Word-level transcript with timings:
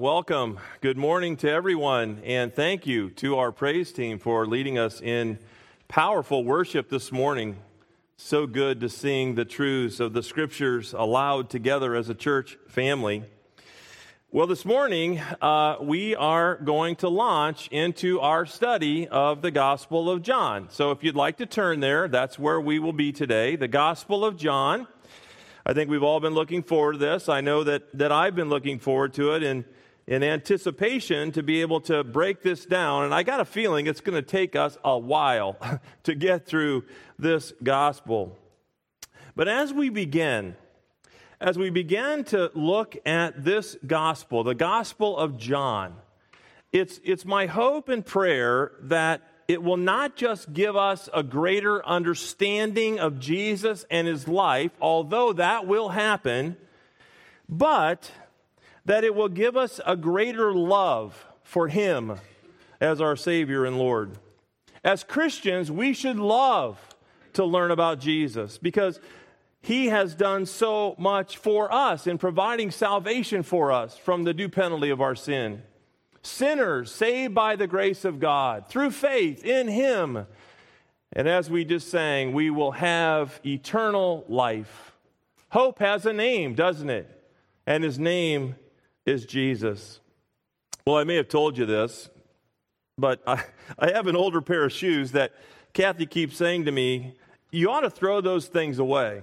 Welcome. 0.00 0.58
Good 0.80 0.96
morning 0.96 1.36
to 1.36 1.50
everyone, 1.50 2.22
and 2.24 2.54
thank 2.54 2.86
you 2.86 3.10
to 3.16 3.36
our 3.36 3.52
praise 3.52 3.92
team 3.92 4.18
for 4.18 4.46
leading 4.46 4.78
us 4.78 5.02
in 5.02 5.38
powerful 5.88 6.42
worship 6.42 6.88
this 6.88 7.12
morning. 7.12 7.58
So 8.16 8.46
good 8.46 8.80
to 8.80 8.88
sing 8.88 9.34
the 9.34 9.44
truths 9.44 10.00
of 10.00 10.14
the 10.14 10.22
scriptures 10.22 10.94
aloud 10.94 11.50
together 11.50 11.94
as 11.94 12.08
a 12.08 12.14
church 12.14 12.56
family. 12.66 13.24
Well, 14.32 14.46
this 14.46 14.64
morning, 14.64 15.20
uh, 15.42 15.76
we 15.82 16.16
are 16.16 16.56
going 16.56 16.96
to 16.96 17.10
launch 17.10 17.68
into 17.68 18.20
our 18.20 18.46
study 18.46 19.06
of 19.06 19.42
the 19.42 19.50
Gospel 19.50 20.10
of 20.10 20.22
John. 20.22 20.68
So, 20.70 20.92
if 20.92 21.04
you'd 21.04 21.14
like 21.14 21.36
to 21.36 21.46
turn 21.46 21.80
there, 21.80 22.08
that's 22.08 22.38
where 22.38 22.58
we 22.58 22.78
will 22.78 22.94
be 22.94 23.12
today. 23.12 23.54
The 23.54 23.68
Gospel 23.68 24.24
of 24.24 24.38
John. 24.38 24.86
I 25.66 25.74
think 25.74 25.90
we've 25.90 26.02
all 26.02 26.20
been 26.20 26.32
looking 26.32 26.62
forward 26.62 26.92
to 26.94 26.98
this. 26.98 27.28
I 27.28 27.42
know 27.42 27.64
that, 27.64 27.98
that 27.98 28.10
I've 28.10 28.34
been 28.34 28.48
looking 28.48 28.78
forward 28.78 29.12
to 29.14 29.34
it. 29.34 29.42
And 29.42 29.66
in 30.10 30.24
anticipation 30.24 31.30
to 31.30 31.40
be 31.40 31.60
able 31.60 31.80
to 31.80 32.02
break 32.02 32.42
this 32.42 32.66
down. 32.66 33.04
And 33.04 33.14
I 33.14 33.22
got 33.22 33.38
a 33.38 33.44
feeling 33.44 33.86
it's 33.86 34.00
going 34.00 34.20
to 34.20 34.28
take 34.28 34.56
us 34.56 34.76
a 34.84 34.98
while 34.98 35.56
to 36.02 36.16
get 36.16 36.46
through 36.46 36.84
this 37.16 37.52
gospel. 37.62 38.36
But 39.36 39.46
as 39.46 39.72
we 39.72 39.88
begin, 39.88 40.56
as 41.40 41.56
we 41.56 41.70
begin 41.70 42.24
to 42.24 42.50
look 42.54 42.96
at 43.06 43.44
this 43.44 43.76
gospel, 43.86 44.42
the 44.42 44.54
gospel 44.56 45.16
of 45.16 45.38
John, 45.38 45.94
it's, 46.72 47.00
it's 47.04 47.24
my 47.24 47.46
hope 47.46 47.88
and 47.88 48.04
prayer 48.04 48.72
that 48.82 49.22
it 49.46 49.62
will 49.62 49.76
not 49.76 50.16
just 50.16 50.52
give 50.52 50.74
us 50.74 51.08
a 51.14 51.22
greater 51.22 51.86
understanding 51.86 52.98
of 52.98 53.20
Jesus 53.20 53.86
and 53.88 54.08
his 54.08 54.26
life, 54.26 54.72
although 54.80 55.32
that 55.34 55.68
will 55.68 55.90
happen, 55.90 56.56
but 57.48 58.10
that 58.90 59.04
it 59.04 59.14
will 59.14 59.28
give 59.28 59.56
us 59.56 59.80
a 59.86 59.94
greater 59.94 60.52
love 60.52 61.24
for 61.44 61.68
Him 61.68 62.16
as 62.80 63.00
our 63.00 63.14
Savior 63.14 63.64
and 63.64 63.78
Lord. 63.78 64.18
As 64.82 65.04
Christians, 65.04 65.70
we 65.70 65.92
should 65.92 66.16
love 66.16 66.76
to 67.34 67.44
learn 67.44 67.70
about 67.70 68.00
Jesus 68.00 68.58
because 68.58 68.98
He 69.62 69.86
has 69.86 70.16
done 70.16 70.44
so 70.44 70.96
much 70.98 71.36
for 71.36 71.72
us 71.72 72.08
in 72.08 72.18
providing 72.18 72.72
salvation 72.72 73.44
for 73.44 73.70
us 73.70 73.96
from 73.96 74.24
the 74.24 74.34
due 74.34 74.48
penalty 74.48 74.90
of 74.90 75.00
our 75.00 75.14
sin. 75.14 75.62
Sinners 76.22 76.90
saved 76.90 77.32
by 77.32 77.54
the 77.54 77.68
grace 77.68 78.04
of 78.04 78.18
God 78.18 78.66
through 78.68 78.90
faith 78.90 79.44
in 79.44 79.68
Him. 79.68 80.26
And 81.12 81.28
as 81.28 81.48
we 81.48 81.64
just 81.64 81.92
sang, 81.92 82.32
we 82.32 82.50
will 82.50 82.72
have 82.72 83.38
eternal 83.46 84.24
life. 84.28 84.96
Hope 85.50 85.78
has 85.78 86.06
a 86.06 86.12
name, 86.12 86.54
doesn't 86.54 86.90
it? 86.90 87.08
And 87.68 87.84
His 87.84 87.96
name 87.96 88.56
is 89.10 89.26
Jesus. 89.26 90.00
Well, 90.86 90.96
I 90.96 91.04
may 91.04 91.16
have 91.16 91.28
told 91.28 91.58
you 91.58 91.66
this, 91.66 92.08
but 92.96 93.20
I, 93.26 93.42
I 93.78 93.90
have 93.90 94.06
an 94.06 94.16
older 94.16 94.40
pair 94.40 94.64
of 94.64 94.72
shoes 94.72 95.12
that 95.12 95.32
Kathy 95.74 96.06
keeps 96.06 96.36
saying 96.36 96.64
to 96.64 96.72
me, 96.72 97.16
You 97.50 97.70
ought 97.70 97.80
to 97.80 97.90
throw 97.90 98.20
those 98.20 98.46
things 98.46 98.78
away. 98.78 99.22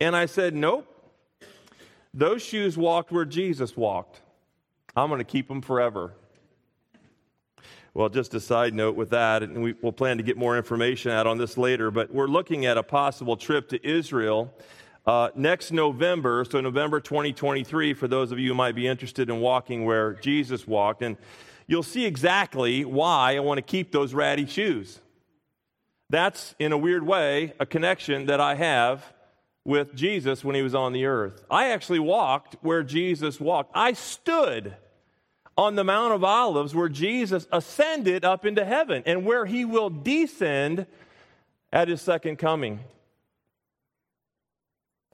And 0.00 0.14
I 0.14 0.26
said, 0.26 0.54
Nope. 0.54 0.86
Those 2.12 2.42
shoes 2.42 2.76
walked 2.76 3.12
where 3.12 3.24
Jesus 3.24 3.76
walked. 3.76 4.20
I'm 4.96 5.08
going 5.08 5.18
to 5.20 5.24
keep 5.24 5.46
them 5.46 5.62
forever. 5.62 6.12
Well, 7.94 8.08
just 8.08 8.34
a 8.34 8.40
side 8.40 8.74
note 8.74 8.96
with 8.96 9.10
that, 9.10 9.44
and 9.44 9.62
we, 9.62 9.74
will 9.80 9.92
plan 9.92 10.16
to 10.16 10.24
get 10.24 10.36
more 10.36 10.56
information 10.56 11.12
out 11.12 11.28
on 11.28 11.38
this 11.38 11.56
later, 11.56 11.92
but 11.92 12.12
we're 12.12 12.26
looking 12.26 12.66
at 12.66 12.76
a 12.76 12.82
possible 12.82 13.36
trip 13.36 13.68
to 13.68 13.88
Israel 13.88 14.52
uh, 15.06 15.30
next 15.34 15.72
November, 15.72 16.44
so 16.44 16.60
November 16.60 17.00
2023, 17.00 17.94
for 17.94 18.06
those 18.06 18.32
of 18.32 18.38
you 18.38 18.48
who 18.48 18.54
might 18.54 18.74
be 18.74 18.86
interested 18.86 19.30
in 19.30 19.40
walking 19.40 19.84
where 19.84 20.14
Jesus 20.14 20.66
walked, 20.66 21.02
and 21.02 21.16
you'll 21.66 21.82
see 21.82 22.04
exactly 22.04 22.84
why 22.84 23.36
I 23.36 23.40
want 23.40 23.58
to 23.58 23.62
keep 23.62 23.92
those 23.92 24.12
ratty 24.12 24.46
shoes. 24.46 25.00
That's, 26.10 26.54
in 26.58 26.72
a 26.72 26.78
weird 26.78 27.06
way, 27.06 27.54
a 27.60 27.66
connection 27.66 28.26
that 28.26 28.40
I 28.40 28.56
have 28.56 29.04
with 29.64 29.94
Jesus 29.94 30.44
when 30.44 30.54
he 30.54 30.62
was 30.62 30.74
on 30.74 30.92
the 30.92 31.06
earth. 31.06 31.44
I 31.50 31.70
actually 31.70 32.00
walked 32.00 32.56
where 32.60 32.82
Jesus 32.82 33.38
walked. 33.38 33.70
I 33.74 33.92
stood 33.92 34.74
on 35.56 35.76
the 35.76 35.84
Mount 35.84 36.12
of 36.12 36.24
Olives 36.24 36.74
where 36.74 36.88
Jesus 36.88 37.46
ascended 37.52 38.24
up 38.24 38.44
into 38.44 38.64
heaven 38.64 39.02
and 39.06 39.24
where 39.24 39.46
he 39.46 39.64
will 39.64 39.90
descend 39.90 40.86
at 41.72 41.88
his 41.88 42.02
second 42.02 42.36
coming. 42.36 42.80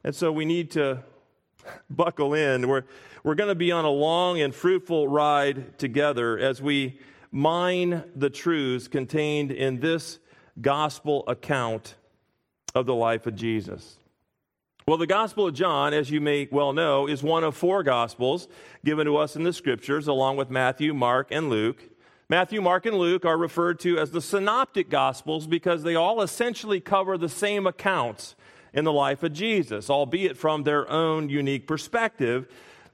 And 0.06 0.14
so 0.14 0.30
we 0.30 0.44
need 0.44 0.70
to 0.70 1.02
buckle 1.90 2.32
in. 2.32 2.68
We're, 2.68 2.84
we're 3.24 3.34
going 3.34 3.48
to 3.48 3.56
be 3.56 3.72
on 3.72 3.84
a 3.84 3.90
long 3.90 4.40
and 4.40 4.54
fruitful 4.54 5.08
ride 5.08 5.80
together 5.80 6.38
as 6.38 6.62
we 6.62 7.00
mine 7.32 8.04
the 8.14 8.30
truths 8.30 8.86
contained 8.86 9.50
in 9.50 9.80
this 9.80 10.20
gospel 10.60 11.24
account 11.26 11.96
of 12.72 12.86
the 12.86 12.94
life 12.94 13.26
of 13.26 13.34
Jesus. 13.34 13.98
Well, 14.86 14.96
the 14.96 15.08
Gospel 15.08 15.48
of 15.48 15.54
John, 15.54 15.92
as 15.92 16.08
you 16.08 16.20
may 16.20 16.46
well 16.52 16.72
know, 16.72 17.08
is 17.08 17.24
one 17.24 17.42
of 17.42 17.56
four 17.56 17.82
Gospels 17.82 18.46
given 18.84 19.06
to 19.06 19.16
us 19.16 19.34
in 19.34 19.42
the 19.42 19.52
Scriptures, 19.52 20.06
along 20.06 20.36
with 20.36 20.50
Matthew, 20.50 20.94
Mark, 20.94 21.26
and 21.32 21.50
Luke. 21.50 21.82
Matthew, 22.28 22.62
Mark, 22.62 22.86
and 22.86 22.96
Luke 22.96 23.24
are 23.24 23.36
referred 23.36 23.80
to 23.80 23.98
as 23.98 24.12
the 24.12 24.20
Synoptic 24.20 24.88
Gospels 24.88 25.48
because 25.48 25.82
they 25.82 25.96
all 25.96 26.22
essentially 26.22 26.78
cover 26.78 27.18
the 27.18 27.28
same 27.28 27.66
accounts 27.66 28.36
in 28.76 28.84
the 28.84 28.92
life 28.92 29.22
of 29.22 29.32
Jesus, 29.32 29.90
albeit 29.90 30.36
from 30.36 30.62
their 30.62 30.88
own 30.88 31.28
unique 31.30 31.66
perspective. 31.66 32.46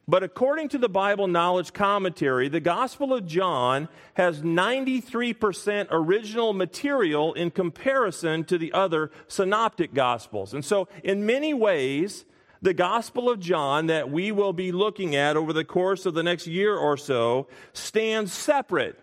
But 0.06 0.22
according 0.22 0.68
to 0.70 0.78
the 0.78 0.88
Bible 0.88 1.26
Knowledge 1.26 1.72
Commentary, 1.72 2.48
the 2.48 2.60
Gospel 2.60 3.12
of 3.12 3.26
John 3.26 3.88
has 4.14 4.42
93% 4.42 5.88
original 5.90 6.52
material 6.52 7.34
in 7.34 7.50
comparison 7.50 8.44
to 8.44 8.58
the 8.58 8.72
other 8.72 9.10
synoptic 9.28 9.92
Gospels. 9.92 10.54
And 10.54 10.64
so, 10.64 10.88
in 11.04 11.26
many 11.26 11.52
ways, 11.52 12.24
the 12.60 12.74
Gospel 12.74 13.28
of 13.28 13.40
John 13.40 13.86
that 13.86 14.10
we 14.10 14.32
will 14.32 14.52
be 14.52 14.70
looking 14.70 15.16
at 15.16 15.36
over 15.36 15.52
the 15.52 15.64
course 15.64 16.06
of 16.06 16.14
the 16.14 16.22
next 16.22 16.46
year 16.46 16.76
or 16.76 16.96
so 16.96 17.48
stands 17.72 18.32
separate 18.32 18.98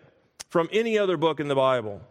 from 0.48 0.68
any 0.72 0.98
other 0.98 1.16
book 1.16 1.40
in 1.40 1.48
the 1.48 1.54
Bible. 1.54 2.02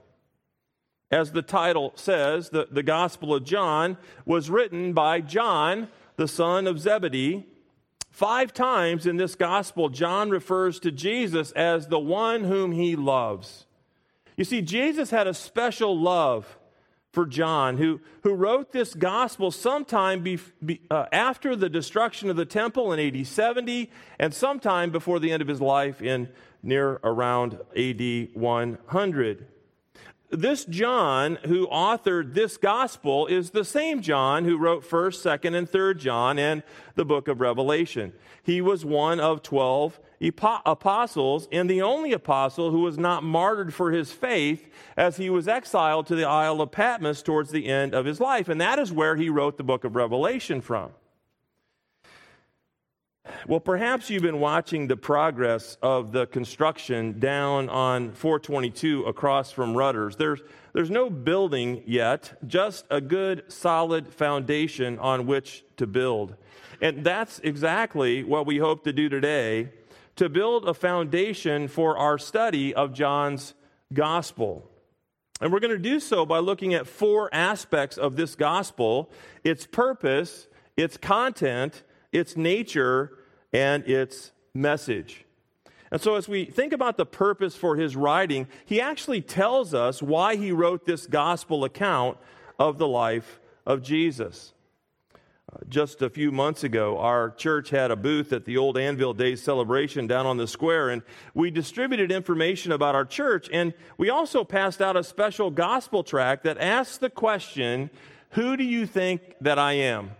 As 1.12 1.32
the 1.32 1.42
title 1.42 1.92
says, 1.96 2.50
the, 2.50 2.68
the 2.70 2.84
Gospel 2.84 3.34
of 3.34 3.44
John 3.44 3.98
was 4.26 4.50
written 4.50 4.94
by 4.94 5.22
John, 5.22 5.88
the 6.18 6.28
son 6.28 6.68
of 6.68 6.80
Zebedee. 6.80 7.46
Five 8.12 8.54
times 8.54 9.08
in 9.08 9.18
this 9.18 9.36
Gospel, 9.36 9.90
John 9.90 10.30
refers 10.30 10.80
to 10.82 10.92
Jesus 10.92 11.52
as 11.54 11.88
the 11.88 12.00
one 12.00 12.44
whom 12.44 12.72
he 12.72 12.96
loves. 12.96 13.66
You 14.38 14.46
see, 14.46 14.62
Jesus 14.62 15.10
had 15.10 15.26
a 15.26 15.34
special 15.34 16.00
love 16.00 16.60
for 17.12 17.26
John, 17.26 17.78
who, 17.78 18.02
who 18.24 18.34
wrote 18.34 18.72
this 18.72 18.94
gospel 18.94 19.50
sometime 19.50 20.22
be, 20.22 20.40
be, 20.64 20.82
uh, 20.92 21.08
after 21.12 21.56
the 21.56 21.70
destruction 21.70 22.30
of 22.30 22.36
the 22.36 22.46
temple 22.46 22.94
in 22.94 23.00
AD 23.00 23.26
70 23.26 23.90
and 24.20 24.32
sometime 24.32 24.92
before 24.92 25.20
the 25.20 25.32
end 25.32 25.42
of 25.42 25.48
his 25.48 25.60
life 25.60 26.04
in 26.04 26.30
near 26.62 27.00
around 27.04 27.60
AD 27.76 28.30
100 28.34 29.48
this 30.30 30.66
John 30.66 31.38
who 31.46 31.68
authored 31.68 32.34
this 32.34 32.58
gospel 32.58 33.28
is 33.28 33.52
the 33.52 33.66
same 33.66 34.02
John 34.02 34.46
who 34.46 34.58
wrote 34.58 34.88
1st, 34.88 35.40
2nd, 35.40 35.56
and 35.56 35.70
3rd 35.70 35.98
John 35.98 36.38
and 36.38 36.64
the 36.96 37.06
book 37.06 37.28
of 37.28 37.42
Revelation. 37.42 38.14
He 38.44 38.62
was 38.62 38.86
one 38.86 39.20
of 39.20 39.42
12 39.42 40.00
apostles 40.66 41.48
and 41.52 41.70
the 41.70 41.82
only 41.82 42.14
apostle 42.14 42.72
who 42.72 42.82
was 42.82 42.98
not 42.98 43.24
martyred 43.24 43.74
for 43.74 43.92
his 43.92 44.12
faith 44.12 44.70
as 44.98 45.18
he 45.18 45.30
was 45.30 45.48
exiled 45.48 46.08
to 46.08 46.16
the 46.16 46.26
Isle 46.26 46.62
of 46.62 46.72
Patmos 46.72 47.22
towards 47.22 47.52
the 47.52 47.68
end 47.68 47.94
of 47.94 48.06
his 48.06 48.20
life. 48.20 48.50
And 48.50 48.60
that 48.62 48.80
is 48.80 48.92
where 48.92 49.16
he 49.16 49.30
wrote 49.30 49.58
the 49.58 49.64
book 49.64 49.84
of 49.84 49.96
Revelation 49.96 50.62
from. 50.62 50.92
Well, 53.48 53.60
perhaps 53.60 54.10
you've 54.10 54.24
been 54.24 54.40
watching 54.40 54.88
the 54.88 54.98
progress 54.98 55.78
of 55.82 56.12
the 56.12 56.28
construction 56.28 57.20
down 57.20 57.70
on 57.70 58.12
422 58.12 59.06
across 59.06 59.52
from 59.52 59.76
Rudders. 59.76 60.16
There's, 60.16 60.42
there's 60.74 60.92
no 60.92 61.10
building 61.10 61.84
yet, 61.86 62.38
just 62.48 62.86
a 62.90 63.02
good, 63.02 63.52
solid 63.52 64.14
foundation 64.14 65.00
on 65.00 65.26
which 65.26 65.64
to 65.78 65.88
build. 65.88 66.36
And 66.82 67.04
that's 67.04 67.40
exactly 67.40 68.24
what 68.24 68.46
we 68.46 68.58
hope 68.58 68.84
to 68.84 68.94
do 68.94 69.10
today 69.10 69.70
to 70.16 70.28
build 70.28 70.68
a 70.68 70.74
foundation 70.74 71.68
for 71.68 71.98
our 71.98 72.18
study 72.18 72.74
of 72.74 72.94
John's 72.94 73.54
gospel. 73.94 74.70
And 75.40 75.54
we're 75.54 75.62
going 75.62 75.72
to 75.72 75.78
do 75.78 76.02
so 76.02 76.26
by 76.26 76.40
looking 76.40 76.74
at 76.74 76.88
four 76.88 77.34
aspects 77.34 77.98
of 77.98 78.18
this 78.18 78.36
gospel 78.36 79.10
its 79.46 79.66
purpose, 79.66 80.48
its 80.76 80.98
content, 80.98 81.84
its 82.12 82.36
nature, 82.36 83.14
and 83.54 83.88
its 83.88 84.32
message. 84.54 85.26
And 85.92 86.00
so, 86.00 86.16
as 86.16 86.28
we 86.28 86.46
think 86.46 86.72
about 86.72 86.98
the 86.98 87.06
purpose 87.06 87.56
for 87.56 87.76
his 87.76 87.96
writing, 87.96 88.48
he 88.66 88.80
actually 88.80 89.22
tells 89.22 89.74
us 89.74 90.04
why 90.04 90.36
he 90.36 90.52
wrote 90.52 90.86
this 90.86 91.08
gospel 91.08 91.64
account 91.64 92.18
of 92.60 92.78
the 92.78 92.88
life 92.88 93.40
of 93.66 93.82
Jesus. 93.82 94.54
Uh, 95.52 95.58
just 95.68 96.04
a 96.04 96.10
few 96.10 96.32
months 96.32 96.64
ago, 96.64 97.00
our 97.00 97.32
church 97.32 97.72
had 97.72 97.90
a 97.90 97.96
booth 97.96 98.34
at 98.34 98.46
the 98.46 98.58
old 98.58 98.78
Anvil 98.78 99.16
Days 99.16 99.42
celebration 99.42 100.06
down 100.06 100.28
on 100.28 100.38
the 100.38 100.48
square, 100.48 100.90
and 100.90 101.02
we 101.34 101.50
distributed 101.50 102.12
information 102.12 102.72
about 102.72 102.94
our 102.94 103.06
church. 103.06 103.50
And 103.52 103.74
we 103.98 104.12
also 104.12 104.44
passed 104.44 104.82
out 104.82 104.96
a 104.96 105.04
special 105.04 105.50
gospel 105.50 106.04
tract 106.04 106.44
that 106.44 106.60
asks 106.60 106.98
the 106.98 107.10
question 107.10 107.90
Who 108.32 108.58
do 108.58 108.64
you 108.64 108.86
think 108.86 109.22
that 109.42 109.58
I 109.58 109.74
am? 109.74 110.12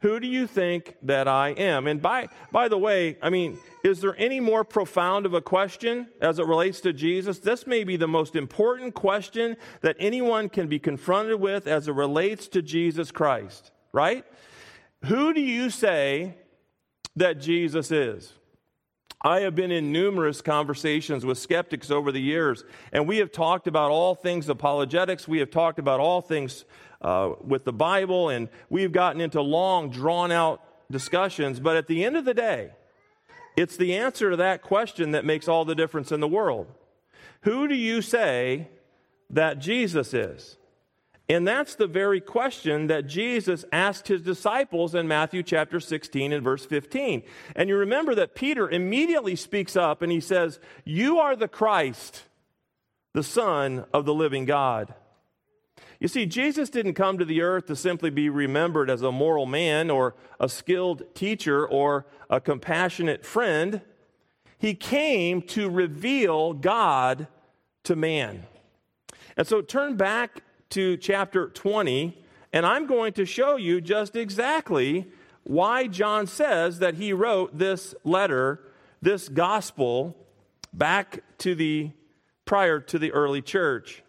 Who 0.00 0.20
do 0.20 0.26
you 0.26 0.46
think 0.46 0.96
that 1.02 1.26
I 1.26 1.50
am? 1.50 1.86
And 1.86 2.00
by, 2.00 2.28
by 2.52 2.68
the 2.68 2.78
way, 2.78 3.16
I 3.20 3.30
mean, 3.30 3.58
is 3.82 4.00
there 4.00 4.14
any 4.16 4.40
more 4.40 4.64
profound 4.64 5.26
of 5.26 5.34
a 5.34 5.40
question 5.40 6.08
as 6.20 6.38
it 6.38 6.46
relates 6.46 6.80
to 6.82 6.92
Jesus? 6.92 7.38
This 7.38 7.66
may 7.66 7.84
be 7.84 7.96
the 7.96 8.08
most 8.08 8.36
important 8.36 8.94
question 8.94 9.56
that 9.80 9.96
anyone 9.98 10.48
can 10.48 10.68
be 10.68 10.78
confronted 10.78 11.40
with 11.40 11.66
as 11.66 11.88
it 11.88 11.92
relates 11.92 12.48
to 12.48 12.62
Jesus 12.62 13.10
Christ 13.10 13.72
right? 13.92 14.24
Who 15.04 15.32
do 15.32 15.40
you 15.40 15.70
say 15.70 16.36
that 17.16 17.40
Jesus 17.40 17.90
is? 17.90 18.32
I 19.22 19.40
have 19.40 19.56
been 19.56 19.72
in 19.72 19.90
numerous 19.90 20.40
conversations 20.40 21.26
with 21.26 21.38
skeptics 21.38 21.90
over 21.90 22.12
the 22.12 22.20
years, 22.20 22.62
and 22.92 23.08
we 23.08 23.18
have 23.18 23.32
talked 23.32 23.66
about 23.66 23.90
all 23.90 24.14
things 24.14 24.48
apologetics. 24.48 25.26
We 25.26 25.40
have 25.40 25.50
talked 25.50 25.80
about 25.80 25.98
all 25.98 26.20
things 26.20 26.64
uh, 27.00 27.32
with 27.44 27.64
the 27.64 27.72
Bible, 27.72 28.28
and 28.28 28.48
we've 28.70 28.92
gotten 28.92 29.20
into 29.20 29.40
long, 29.40 29.90
drawn 29.90 30.32
out 30.32 30.62
discussions. 30.90 31.60
But 31.60 31.76
at 31.76 31.86
the 31.86 32.04
end 32.04 32.16
of 32.16 32.24
the 32.24 32.34
day, 32.34 32.70
it's 33.56 33.76
the 33.76 33.96
answer 33.96 34.30
to 34.30 34.36
that 34.36 34.62
question 34.62 35.12
that 35.12 35.24
makes 35.24 35.48
all 35.48 35.64
the 35.64 35.74
difference 35.74 36.12
in 36.12 36.20
the 36.20 36.28
world. 36.28 36.66
Who 37.42 37.68
do 37.68 37.74
you 37.74 38.02
say 38.02 38.68
that 39.30 39.58
Jesus 39.58 40.14
is? 40.14 40.56
And 41.30 41.46
that's 41.46 41.74
the 41.74 41.86
very 41.86 42.22
question 42.22 42.86
that 42.86 43.06
Jesus 43.06 43.64
asked 43.70 44.08
his 44.08 44.22
disciples 44.22 44.94
in 44.94 45.06
Matthew 45.06 45.42
chapter 45.42 45.78
16 45.78 46.32
and 46.32 46.42
verse 46.42 46.64
15. 46.64 47.22
And 47.54 47.68
you 47.68 47.76
remember 47.76 48.14
that 48.14 48.34
Peter 48.34 48.68
immediately 48.68 49.36
speaks 49.36 49.76
up 49.76 50.00
and 50.00 50.10
he 50.10 50.20
says, 50.20 50.58
You 50.84 51.18
are 51.18 51.36
the 51.36 51.48
Christ, 51.48 52.22
the 53.12 53.22
Son 53.22 53.84
of 53.92 54.06
the 54.06 54.14
living 54.14 54.46
God. 54.46 54.94
You 56.00 56.06
see, 56.06 56.26
Jesus 56.26 56.70
didn't 56.70 56.94
come 56.94 57.18
to 57.18 57.24
the 57.24 57.42
earth 57.42 57.66
to 57.66 57.76
simply 57.76 58.10
be 58.10 58.28
remembered 58.28 58.88
as 58.88 59.02
a 59.02 59.10
moral 59.10 59.46
man 59.46 59.90
or 59.90 60.14
a 60.38 60.48
skilled 60.48 61.02
teacher 61.14 61.66
or 61.66 62.06
a 62.30 62.40
compassionate 62.40 63.26
friend. 63.26 63.80
He 64.58 64.74
came 64.74 65.42
to 65.42 65.68
reveal 65.68 66.52
God 66.52 67.26
to 67.84 67.96
man. 67.96 68.44
And 69.36 69.46
so 69.46 69.60
turn 69.60 69.96
back 69.96 70.42
to 70.70 70.96
chapter 70.96 71.48
20, 71.48 72.16
and 72.52 72.64
I'm 72.64 72.86
going 72.86 73.12
to 73.14 73.24
show 73.24 73.56
you 73.56 73.80
just 73.80 74.14
exactly 74.14 75.08
why 75.44 75.86
John 75.86 76.26
says 76.26 76.78
that 76.78 76.94
he 76.94 77.12
wrote 77.12 77.58
this 77.58 77.94
letter, 78.04 78.60
this 79.00 79.28
gospel, 79.28 80.16
back 80.72 81.24
to 81.38 81.54
the 81.54 81.90
prior 82.44 82.80
to 82.80 82.98
the 82.98 83.12
early 83.12 83.42
church. 83.42 84.02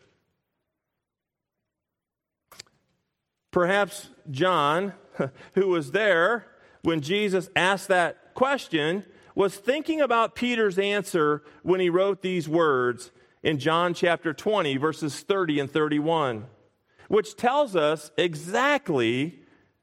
Perhaps 3.51 4.09
John, 4.29 4.93
who 5.53 5.67
was 5.67 5.91
there 5.91 6.45
when 6.81 7.01
Jesus 7.01 7.49
asked 7.55 7.87
that 7.87 8.33
question, 8.33 9.03
was 9.35 9.55
thinking 9.55 10.01
about 10.01 10.35
Peter's 10.35 10.77
answer 10.77 11.43
when 11.63 11.79
he 11.79 11.89
wrote 11.89 12.21
these 12.21 12.47
words 12.47 13.11
in 13.41 13.57
John 13.57 13.93
chapter 13.93 14.33
20, 14.33 14.77
verses 14.77 15.21
30 15.21 15.61
and 15.61 15.71
31, 15.71 16.45
which 17.07 17.35
tells 17.35 17.75
us 17.75 18.11
exactly 18.17 19.39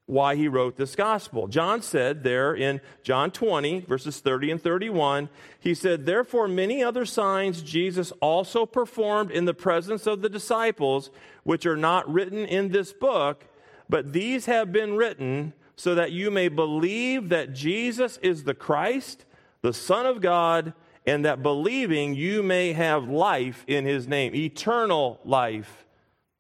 why 0.07 0.37
he 0.37 0.47
wrote 0.47 0.77
this 0.77 0.95
gospel. 0.95 1.49
John 1.49 1.83
said 1.83 2.23
there 2.23 2.55
in 2.55 2.81
John 3.03 3.33
20, 3.33 3.81
verses 3.81 4.21
30 4.21 4.53
and 4.53 4.63
31, 4.63 5.29
he 5.59 5.75
said, 5.75 6.07
Therefore, 6.07 6.47
many 6.47 6.83
other 6.83 7.05
signs 7.05 7.61
Jesus 7.61 8.13
also 8.21 8.67
performed 8.67 9.33
in 9.33 9.47
the 9.47 9.55
presence 9.55 10.07
of 10.07 10.23
the 10.23 10.29
disciples, 10.29 11.11
which 11.43 11.67
are 11.67 11.77
not 11.77 12.11
written 12.13 12.45
in 12.47 12.69
this 12.69 12.93
book, 12.93 13.47
but 13.89 14.13
these 14.13 14.47
have 14.47 14.73
been 14.73 14.97
written 14.97 15.53
so 15.77 15.95
that 15.95 16.13
you 16.13 16.31
may 16.31 16.49
believe 16.49 17.29
that 17.29 17.53
Jesus 17.53 18.19
is 18.23 18.45
the 18.45 18.55
Christ, 18.55 19.25
the 19.63 19.73
Son 19.73 20.07
of 20.07 20.21
God 20.21 20.73
and 21.07 21.25
that 21.25 21.43
believing 21.43 22.15
you 22.15 22.43
may 22.43 22.73
have 22.73 23.09
life 23.09 23.65
in 23.69 23.85
his 23.85 24.09
name, 24.09 24.35
eternal 24.35 25.21
life 25.25 25.87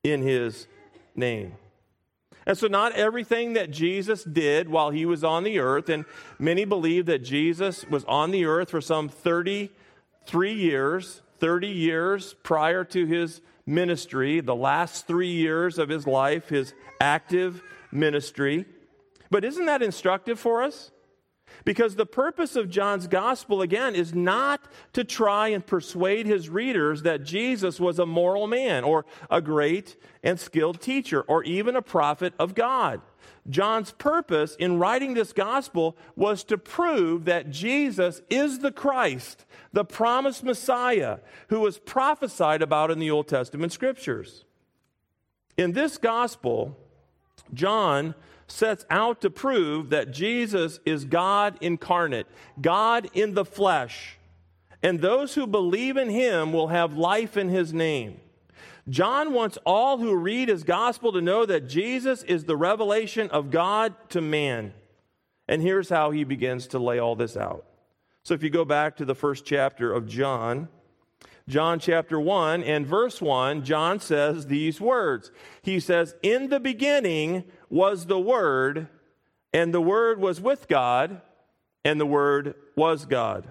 in 0.02 0.22
his 0.22 0.66
name. 1.14 1.54
And 2.46 2.58
so, 2.58 2.66
not 2.66 2.92
everything 2.92 3.54
that 3.54 3.70
Jesus 3.70 4.22
did 4.22 4.68
while 4.68 4.90
he 4.90 5.04
was 5.04 5.24
on 5.24 5.42
the 5.42 5.58
earth, 5.58 5.88
and 5.88 6.04
many 6.38 6.64
believe 6.64 7.06
that 7.06 7.24
Jesus 7.24 7.84
was 7.86 8.04
on 8.04 8.30
the 8.30 8.44
earth 8.44 8.70
for 8.70 8.80
some 8.80 9.08
33 9.08 10.52
years, 10.52 11.22
30 11.38 11.68
years 11.68 12.34
prior 12.44 12.84
to 12.84 13.06
his 13.06 13.40
ministry, 13.66 14.40
the 14.40 14.54
last 14.54 15.06
three 15.06 15.32
years 15.32 15.78
of 15.78 15.88
his 15.88 16.06
life, 16.06 16.48
his 16.48 16.72
active 17.00 17.62
ministry. 17.90 18.64
But 19.30 19.44
isn't 19.44 19.66
that 19.66 19.82
instructive 19.82 20.38
for 20.38 20.62
us? 20.62 20.90
Because 21.66 21.96
the 21.96 22.06
purpose 22.06 22.54
of 22.54 22.70
John's 22.70 23.08
gospel, 23.08 23.60
again, 23.60 23.96
is 23.96 24.14
not 24.14 24.62
to 24.92 25.02
try 25.02 25.48
and 25.48 25.66
persuade 25.66 26.24
his 26.24 26.48
readers 26.48 27.02
that 27.02 27.24
Jesus 27.24 27.80
was 27.80 27.98
a 27.98 28.06
moral 28.06 28.46
man 28.46 28.84
or 28.84 29.04
a 29.28 29.42
great 29.42 30.00
and 30.22 30.38
skilled 30.38 30.80
teacher 30.80 31.22
or 31.22 31.42
even 31.42 31.74
a 31.74 31.82
prophet 31.82 32.34
of 32.38 32.54
God. 32.54 33.00
John's 33.50 33.90
purpose 33.90 34.54
in 34.60 34.78
writing 34.78 35.14
this 35.14 35.32
gospel 35.32 35.96
was 36.14 36.44
to 36.44 36.56
prove 36.56 37.24
that 37.24 37.50
Jesus 37.50 38.22
is 38.30 38.60
the 38.60 38.72
Christ, 38.72 39.44
the 39.72 39.84
promised 39.84 40.44
Messiah, 40.44 41.18
who 41.48 41.58
was 41.58 41.78
prophesied 41.78 42.62
about 42.62 42.92
in 42.92 43.00
the 43.00 43.10
Old 43.10 43.26
Testament 43.26 43.72
scriptures. 43.72 44.44
In 45.56 45.72
this 45.72 45.98
gospel, 45.98 46.78
John 47.52 48.14
sets 48.48 48.84
out 48.90 49.20
to 49.20 49.30
prove 49.30 49.90
that 49.90 50.12
Jesus 50.12 50.80
is 50.84 51.04
God 51.04 51.58
incarnate, 51.60 52.26
God 52.60 53.10
in 53.12 53.34
the 53.34 53.44
flesh, 53.44 54.18
and 54.82 55.00
those 55.00 55.34
who 55.34 55.46
believe 55.46 55.96
in 55.96 56.10
him 56.10 56.52
will 56.52 56.68
have 56.68 56.96
life 56.96 57.36
in 57.36 57.48
his 57.48 57.72
name. 57.72 58.20
John 58.88 59.32
wants 59.32 59.58
all 59.64 59.98
who 59.98 60.14
read 60.14 60.48
his 60.48 60.62
gospel 60.62 61.12
to 61.12 61.20
know 61.20 61.44
that 61.44 61.68
Jesus 61.68 62.22
is 62.22 62.44
the 62.44 62.56
revelation 62.56 63.28
of 63.30 63.50
God 63.50 63.94
to 64.10 64.20
man. 64.20 64.72
And 65.48 65.60
here's 65.60 65.88
how 65.88 66.12
he 66.12 66.24
begins 66.24 66.68
to 66.68 66.78
lay 66.78 66.98
all 66.98 67.16
this 67.16 67.36
out. 67.36 67.64
So 68.22 68.34
if 68.34 68.42
you 68.42 68.50
go 68.50 68.64
back 68.64 68.96
to 68.96 69.04
the 69.04 69.14
first 69.14 69.44
chapter 69.44 69.92
of 69.92 70.06
John, 70.06 70.68
John 71.48 71.78
chapter 71.78 72.18
1 72.18 72.64
and 72.64 72.84
verse 72.84 73.20
1, 73.22 73.64
John 73.64 74.00
says 74.00 74.46
these 74.46 74.80
words. 74.80 75.30
He 75.62 75.78
says, 75.78 76.16
In 76.20 76.48
the 76.48 76.58
beginning 76.58 77.44
was 77.70 78.06
the 78.06 78.18
Word, 78.18 78.88
and 79.52 79.72
the 79.72 79.80
Word 79.80 80.20
was 80.20 80.40
with 80.40 80.66
God, 80.66 81.20
and 81.84 82.00
the 82.00 82.06
Word 82.06 82.56
was 82.74 83.04
God. 83.04 83.48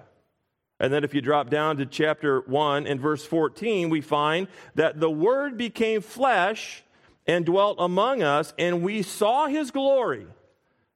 And 0.78 0.92
then 0.92 1.04
if 1.04 1.14
you 1.14 1.22
drop 1.22 1.48
down 1.48 1.78
to 1.78 1.86
chapter 1.86 2.40
1 2.40 2.86
and 2.86 3.00
verse 3.00 3.24
14, 3.24 3.88
we 3.88 4.02
find 4.02 4.48
that 4.74 5.00
the 5.00 5.10
Word 5.10 5.56
became 5.56 6.02
flesh 6.02 6.84
and 7.26 7.46
dwelt 7.46 7.76
among 7.80 8.22
us, 8.22 8.52
and 8.58 8.82
we 8.82 9.00
saw 9.00 9.46
his 9.46 9.70
glory. 9.70 10.26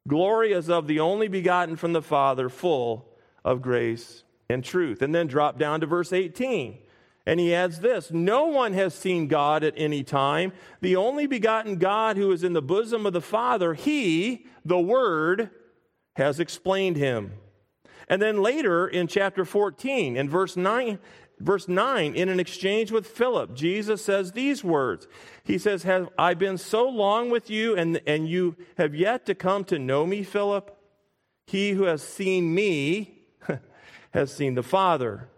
Glory 0.07 0.52
as 0.52 0.69
of 0.69 0.87
the 0.87 1.00
only 1.00 1.28
begotten 1.28 1.76
from 1.76 1.95
the 1.95 2.02
Father, 2.02 2.50
full 2.50 3.09
of 3.42 3.62
grace 3.62 4.23
and 4.50 4.62
truth. 4.62 5.00
And 5.00 5.14
then 5.14 5.28
drop 5.28 5.59
down 5.59 5.80
to 5.80 5.87
verse 5.87 6.12
18. 6.12 6.78
And 7.30 7.38
he 7.38 7.54
adds 7.54 7.78
this 7.78 8.10
No 8.10 8.46
one 8.46 8.72
has 8.72 8.92
seen 8.92 9.28
God 9.28 9.62
at 9.62 9.75
any 9.76 10.02
time. 10.02 10.52
The 10.80 10.96
only 10.96 11.28
begotten 11.28 11.76
God 11.76 12.16
who 12.16 12.32
is 12.32 12.42
in 12.42 12.54
the 12.54 12.60
bosom 12.60 13.06
of 13.06 13.12
the 13.12 13.20
Father, 13.20 13.75
he, 13.75 14.46
the 14.64 14.80
Word, 14.80 15.50
has 16.16 16.40
explained 16.40 16.96
him. 16.96 17.34
And 18.08 18.20
then 18.20 18.42
later 18.42 18.88
in 18.88 19.06
chapter 19.06 19.44
14, 19.44 20.16
in 20.16 20.28
verse 20.28 20.56
9, 20.56 20.99
verse 21.38 21.68
9, 21.68 22.16
in 22.16 22.28
an 22.28 22.40
exchange 22.40 22.90
with 22.90 23.06
Philip, 23.06 23.54
Jesus 23.54 24.04
says 24.04 24.32
these 24.32 24.64
words. 24.64 25.06
He 25.44 25.56
says, 25.56 25.84
Have 25.84 26.08
I 26.18 26.34
been 26.34 26.58
so 26.58 26.88
long 26.88 27.30
with 27.30 27.49
you, 27.49 27.76
and, 27.76 28.00
and 28.08 28.28
you 28.28 28.56
have 28.76 28.92
yet 28.92 29.25
to 29.26 29.37
come 29.37 29.62
to 29.66 29.78
know 29.78 30.04
me, 30.04 30.25
Philip? 30.25 30.76
He 31.46 31.75
who 31.75 31.84
has 31.84 32.02
seen 32.02 32.52
me 32.52 33.22
has 34.10 34.34
seen 34.34 34.56
the 34.56 34.64
Father. 34.64 35.29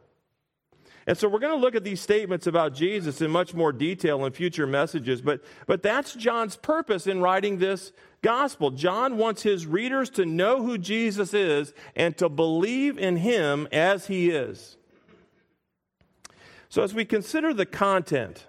And 1.06 1.18
so 1.18 1.28
we're 1.28 1.40
going 1.40 1.52
to 1.52 1.61
look 1.61 1.75
at 1.75 1.85
these 1.85 2.00
statements 2.00 2.47
about 2.47 2.75
Jesus 2.75 3.21
in 3.21 3.30
much 3.30 3.54
more 3.54 3.73
detail 3.73 4.25
in 4.25 4.32
future 4.32 4.66
messages, 4.66 5.21
but, 5.21 5.42
but 5.66 5.82
that's 5.82 6.14
John's 6.14 6.56
purpose 6.56 7.06
in 7.06 7.21
writing 7.21 7.59
this 7.59 7.92
gospel. 8.23 8.71
John 8.71 9.16
wants 9.16 9.42
his 9.42 9.66
readers 9.66 10.11
to 10.11 10.25
know 10.25 10.62
who 10.62 10.78
Jesus 10.78 11.35
is 11.35 11.75
and 11.97 12.16
to 12.18 12.28
believe 12.28 12.99
in 12.99 13.16
him 13.16 13.66
as 13.73 14.06
he 14.06 14.30
is. 14.30 14.76
So 16.68 16.82
as 16.82 16.94
we 16.94 17.04
consider 17.04 17.52
the 17.52 17.66
content 17.66 18.47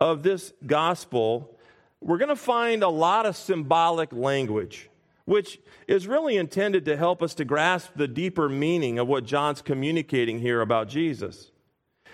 of 0.00 0.22
this 0.22 0.52
gospel, 0.64 1.58
we're 2.00 2.18
going 2.18 2.28
to 2.28 2.36
find 2.36 2.82
a 2.82 2.88
lot 2.88 3.26
of 3.26 3.36
symbolic 3.36 4.12
language, 4.12 4.88
which 5.24 5.60
is 5.86 6.06
really 6.06 6.36
intended 6.36 6.84
to 6.86 6.96
help 6.96 7.22
us 7.22 7.34
to 7.34 7.44
grasp 7.44 7.90
the 7.96 8.08
deeper 8.08 8.48
meaning 8.48 8.98
of 8.98 9.08
what 9.08 9.24
John's 9.24 9.60
communicating 9.60 10.38
here 10.38 10.60
about 10.60 10.88
Jesus. 10.88 11.50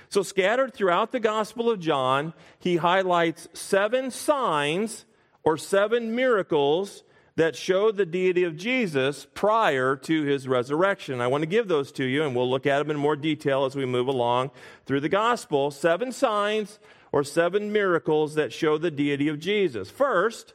So, 0.09 0.23
scattered 0.23 0.75
throughout 0.75 1.13
the 1.13 1.21
Gospel 1.21 1.71
of 1.71 1.81
John, 1.81 2.33
he 2.59 2.77
highlights 2.77 3.49
seven 3.53 4.11
signs 4.11 5.05
or 5.43 5.57
seven 5.57 6.15
miracles 6.15 7.03
that 7.37 7.55
showed 7.55 7.97
the 7.97 8.07
deity 8.07 8.45
of 8.45 8.57
Jesus 8.57 9.27
prior 9.35 9.95
to 9.95 10.23
his 10.23 10.49
resurrection. 10.49 11.21
I 11.21 11.27
want 11.27 11.43
to 11.43 11.47
give 11.47 11.69
those 11.69 11.93
to 11.93 12.05
you, 12.05 12.25
and 12.25 12.35
we'll 12.35 12.49
look 12.49 12.67
at 12.67 12.79
them 12.79 12.91
in 12.91 12.97
more 12.97 13.17
detail 13.17 13.67
as 13.67 13.77
we 13.77 13.85
move 13.85 14.09
along 14.09 14.51
through 14.87 15.01
the 15.01 15.09
gospel. 15.11 15.71
Seven 15.71 16.13
signs 16.13 16.79
or 17.13 17.23
seven 17.23 17.73
miracles 17.73 18.35
that 18.37 18.53
show 18.53 18.79
the 18.79 18.91
deity 18.91 19.29
of 19.29 19.39
Jesus. 19.39 19.91
First, 19.91 20.55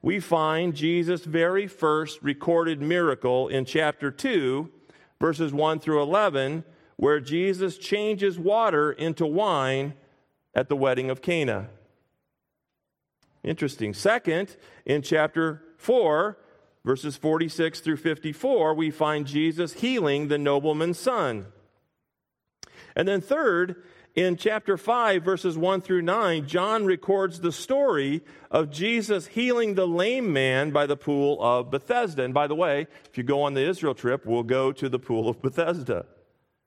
we 0.00 0.18
find 0.18 0.74
Jesus' 0.74 1.24
very 1.24 1.66
first 1.66 2.22
recorded 2.22 2.80
miracle 2.80 3.48
in 3.48 3.64
chapter 3.66 4.10
2, 4.10 4.70
verses 5.20 5.52
1 5.52 5.78
through 5.80 6.02
11, 6.02 6.64
where 6.96 7.20
Jesus 7.20 7.78
changes 7.78 8.38
water 8.38 8.92
into 8.92 9.26
wine 9.26 9.94
at 10.54 10.68
the 10.68 10.76
wedding 10.76 11.10
of 11.10 11.22
Cana. 11.22 11.68
Interesting. 13.42 13.92
Second, 13.92 14.56
in 14.86 15.02
chapter 15.02 15.62
4, 15.76 16.38
verses 16.84 17.16
46 17.16 17.80
through 17.80 17.96
54, 17.96 18.74
we 18.74 18.90
find 18.90 19.26
Jesus 19.26 19.74
healing 19.74 20.28
the 20.28 20.38
nobleman's 20.38 20.98
son. 20.98 21.46
And 22.96 23.08
then, 23.08 23.20
third, 23.20 23.82
in 24.14 24.36
chapter 24.36 24.76
5, 24.76 25.24
verses 25.24 25.58
1 25.58 25.80
through 25.80 26.02
9, 26.02 26.46
John 26.46 26.84
records 26.84 27.40
the 27.40 27.50
story 27.50 28.22
of 28.50 28.70
Jesus 28.70 29.26
healing 29.26 29.74
the 29.74 29.88
lame 29.88 30.32
man 30.32 30.70
by 30.70 30.86
the 30.86 30.96
pool 30.96 31.42
of 31.42 31.70
Bethesda. 31.70 32.22
And 32.22 32.32
by 32.32 32.46
the 32.46 32.54
way, 32.54 32.86
if 33.10 33.18
you 33.18 33.24
go 33.24 33.42
on 33.42 33.54
the 33.54 33.68
Israel 33.68 33.94
trip, 33.94 34.24
we'll 34.24 34.44
go 34.44 34.70
to 34.70 34.88
the 34.88 35.00
pool 35.00 35.28
of 35.28 35.42
Bethesda. 35.42 36.06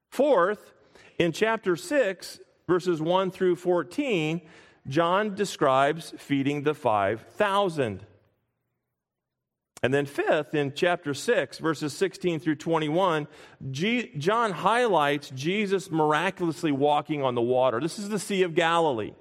Fourth, 0.10 0.74
in 1.20 1.32
chapter 1.32 1.76
6, 1.76 2.40
verses 2.68 3.02
1 3.02 3.32
through 3.32 3.56
14, 3.56 4.42
John 4.88 5.36
describes 5.36 6.14
feeding 6.18 6.64
the 6.64 6.74
5,000. 6.74 8.06
And 9.84 9.94
then, 9.94 10.06
fifth, 10.08 10.56
in 10.56 10.74
chapter 10.74 11.14
6, 11.14 11.60
verses 11.60 11.94
16 11.94 12.40
through 12.40 12.56
21, 12.56 13.28
G- 13.70 14.12
John 14.18 14.52
highlights 14.52 15.30
Jesus 15.30 15.92
miraculously 15.92 16.72
walking 16.72 17.24
on 17.24 17.36
the 17.36 17.42
water. 17.42 17.80
This 17.80 18.00
is 18.00 18.10
the 18.10 18.18
Sea 18.18 18.42
of 18.42 18.56
Galilee. 18.56 19.14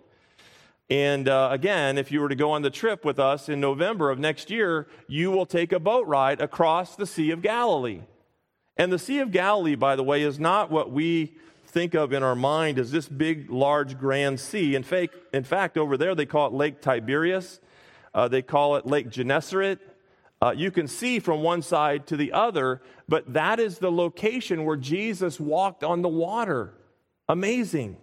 And 0.89 1.29
uh, 1.29 1.49
again, 1.51 1.99
if 1.99 2.11
you 2.11 2.21
were 2.21 2.29
to 2.29 2.37
go 2.37 2.53
on 2.53 2.63
the 2.63 2.71
trip 2.71 3.05
with 3.05 3.19
us 3.19 3.49
in 3.49 3.61
November 3.61 4.11
of 4.11 4.19
next 4.19 4.51
year, 4.51 4.87
you 5.09 5.31
will 5.31 5.47
take 5.47 5.73
a 5.73 5.81
boat 5.81 6.07
ride 6.07 6.41
across 6.41 6.97
the 6.97 7.07
Sea 7.07 7.33
of 7.33 7.43
Galilee. 7.43 8.03
And 8.77 8.93
the 8.93 8.99
Sea 8.99 9.21
of 9.21 9.31
Galilee, 9.31 9.75
by 9.75 9.97
the 9.97 10.03
way, 10.03 10.23
is 10.23 10.39
not 10.39 10.71
what 10.71 10.91
we 10.91 11.35
think 11.67 11.95
of 11.95 12.13
in 12.13 12.23
our 12.23 12.35
mind 12.35 12.79
as 12.79 12.91
this 12.91 13.09
big, 13.09 13.51
large, 13.51 13.99
grand 13.99 14.41
sea. 14.41 14.75
In 14.75 14.83
fact, 14.83 15.15
in 15.33 15.45
fact 15.45 15.77
over 15.77 15.97
there, 15.97 16.15
they 16.15 16.27
call 16.27 16.49
it 16.49 16.53
Lake 16.53 16.81
Tiberias, 16.81 17.61
uh, 18.15 18.29
they 18.29 18.43
call 18.43 18.77
it 18.77 18.87
Lake 18.87 19.11
Gennesaret. 19.11 19.79
Uh, 20.41 20.53
you 20.55 20.71
can 20.71 20.87
see 20.87 21.19
from 21.19 21.43
one 21.43 21.63
side 21.63 22.07
to 22.07 22.17
the 22.17 22.33
other, 22.33 22.83
but 23.09 23.33
that 23.33 23.59
is 23.59 23.79
the 23.79 23.91
location 23.91 24.65
where 24.65 24.77
Jesus 24.77 25.41
walked 25.41 25.83
on 25.83 26.03
the 26.03 26.09
water. 26.09 26.75
Amazing. 27.29 27.97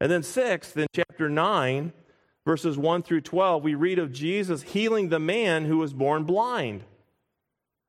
And 0.00 0.10
then, 0.10 0.22
sixth, 0.22 0.76
in 0.76 0.86
chapter 0.94 1.28
9, 1.28 1.92
verses 2.46 2.76
1 2.76 3.02
through 3.02 3.22
12, 3.22 3.62
we 3.62 3.74
read 3.74 3.98
of 3.98 4.12
Jesus 4.12 4.62
healing 4.62 5.08
the 5.08 5.18
man 5.18 5.64
who 5.64 5.78
was 5.78 5.92
born 5.92 6.24
blind. 6.24 6.84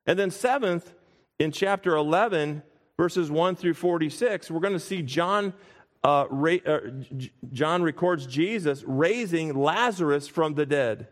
And 0.06 0.18
then, 0.18 0.30
seventh, 0.30 0.94
in 1.42 1.50
chapter 1.50 1.96
11, 1.96 2.62
verses 2.96 3.28
1 3.28 3.56
through 3.56 3.74
46, 3.74 4.48
we're 4.48 4.60
going 4.60 4.72
to 4.74 4.78
see 4.78 5.02
John. 5.02 5.52
Uh, 6.04 6.26
ra- 6.30 6.64
uh, 6.64 6.80
John 7.52 7.82
records 7.82 8.26
Jesus 8.26 8.84
raising 8.86 9.54
Lazarus 9.54 10.28
from 10.28 10.54
the 10.54 10.66
dead. 10.66 11.08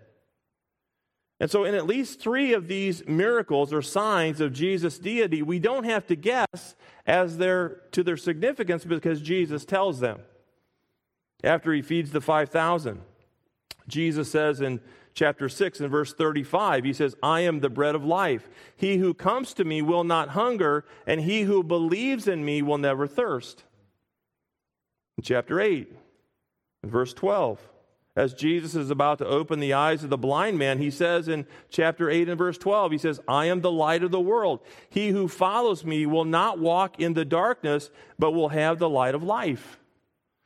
And 1.41 1.51
so, 1.51 1.65
in 1.65 1.75
at 1.75 1.87
least 1.87 2.21
three 2.21 2.53
of 2.53 2.69
these 2.69 3.07
miracles 3.09 3.73
or 3.73 3.83
signs 3.83 4.41
of 4.41 4.53
Jesus' 4.53 4.99
deity, 4.99 5.43
we 5.43 5.59
don't 5.59 5.85
have 5.85 6.07
to 6.09 6.17
guess 6.17 6.77
as 7.07 7.39
their, 7.39 7.81
to 7.93 8.05
their 8.05 8.17
significance 8.17 8.85
because 8.85 9.21
Jesus 9.21 9.65
tells 9.65 9.99
them. 10.01 10.21
After 11.43 11.73
he 11.73 11.83
feeds 11.83 12.11
the 12.11 12.21
5,000, 12.21 13.01
Jesus 13.89 14.31
says 14.31 14.61
in 14.61 14.81
chapter 15.21 15.51
6 15.51 15.81
and 15.81 15.91
verse 15.91 16.15
35, 16.15 16.83
he 16.83 16.95
says, 16.95 17.15
I 17.23 17.41
am 17.41 17.61
the 17.61 17.69
bread 17.69 17.95
of 17.95 18.07
life. 18.07 18.49
He 18.75 18.97
who 18.97 19.13
comes 19.13 19.53
to 19.53 19.67
me 19.67 19.83
will 19.83 20.03
not 20.03 20.31
hunger, 20.31 20.87
and 21.07 21.21
he 21.21 21.43
who 21.43 21.63
believes 21.63 22.27
in 22.27 22.43
me 22.43 22.63
will 22.63 22.79
never 22.79 23.07
thirst. 23.07 23.65
In 25.19 25.23
chapter 25.23 25.61
8, 25.61 25.95
verse 26.87 27.13
12, 27.13 27.61
as 28.17 28.33
Jesus 28.33 28.75
is 28.75 28.89
about 28.89 29.19
to 29.19 29.27
open 29.27 29.61
the 29.61 29.75
eyes 29.75 30.03
of 30.03 30.09
the 30.09 30.17
blind 30.17 30.57
man, 30.57 30.79
he 30.79 30.91
says 30.91 31.29
in 31.29 31.47
chapter 31.69 32.09
8 32.09 32.31
and 32.31 32.39
verse 32.39 32.57
12, 32.57 32.93
he 32.93 32.99
says, 32.99 33.21
I 33.29 33.45
am 33.45 33.61
the 33.61 33.71
light 33.71 34.03
of 34.03 34.13
the 34.13 34.19
world. 34.19 34.61
He 34.89 35.11
who 35.11 35.29
follows 35.29 35.85
me 35.85 36.07
will 36.07 36.25
not 36.25 36.59
walk 36.59 36.99
in 36.99 37.13
the 37.13 37.27
darkness, 37.27 37.91
but 38.19 38.31
will 38.31 38.49
have 38.49 38.79
the 38.79 38.89
light 38.89 39.15
of 39.15 39.23
life. 39.23 39.80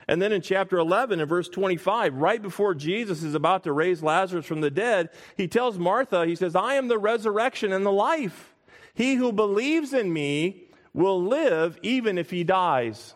And 0.06 0.20
then 0.20 0.32
in 0.32 0.42
chapter 0.42 0.78
11 0.78 1.20
and 1.20 1.28
verse 1.28 1.49
25, 1.49 2.14
right 2.16 2.42
before 2.42 2.75
Jesus 2.75 3.23
is 3.23 3.34
about 3.34 3.64
to 3.64 3.73
raise 3.73 4.02
Lazarus 4.02 4.46
from 4.46 4.61
the 4.61 4.70
dead, 4.70 5.11
he 5.37 5.49
tells 5.49 5.78
Martha, 5.78 6.26
he 6.26 6.34
says, 6.34 6.54
I 6.54 6.75
am 6.75 6.88
the 6.88 6.99
resurrection 6.99 7.73
and 7.73 7.87
the 7.87 7.92
life. 7.92 8.54
He 8.94 9.14
who 9.14 9.32
believes 9.32 9.92
in 9.92 10.12
me 10.12 10.64
will 10.92 11.23
live 11.23 11.78
even 11.82 12.18
if 12.18 12.30
he 12.30 12.44
dies. 12.44 13.14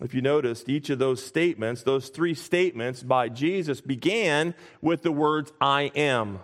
If 0.00 0.14
you 0.14 0.22
noticed, 0.22 0.68
each 0.68 0.90
of 0.90 1.00
those 1.00 1.24
statements, 1.24 1.82
those 1.82 2.08
three 2.08 2.34
statements 2.34 3.02
by 3.02 3.28
Jesus, 3.28 3.80
began 3.80 4.54
with 4.80 5.02
the 5.02 5.10
words, 5.10 5.52
I 5.60 5.90
am, 5.94 6.38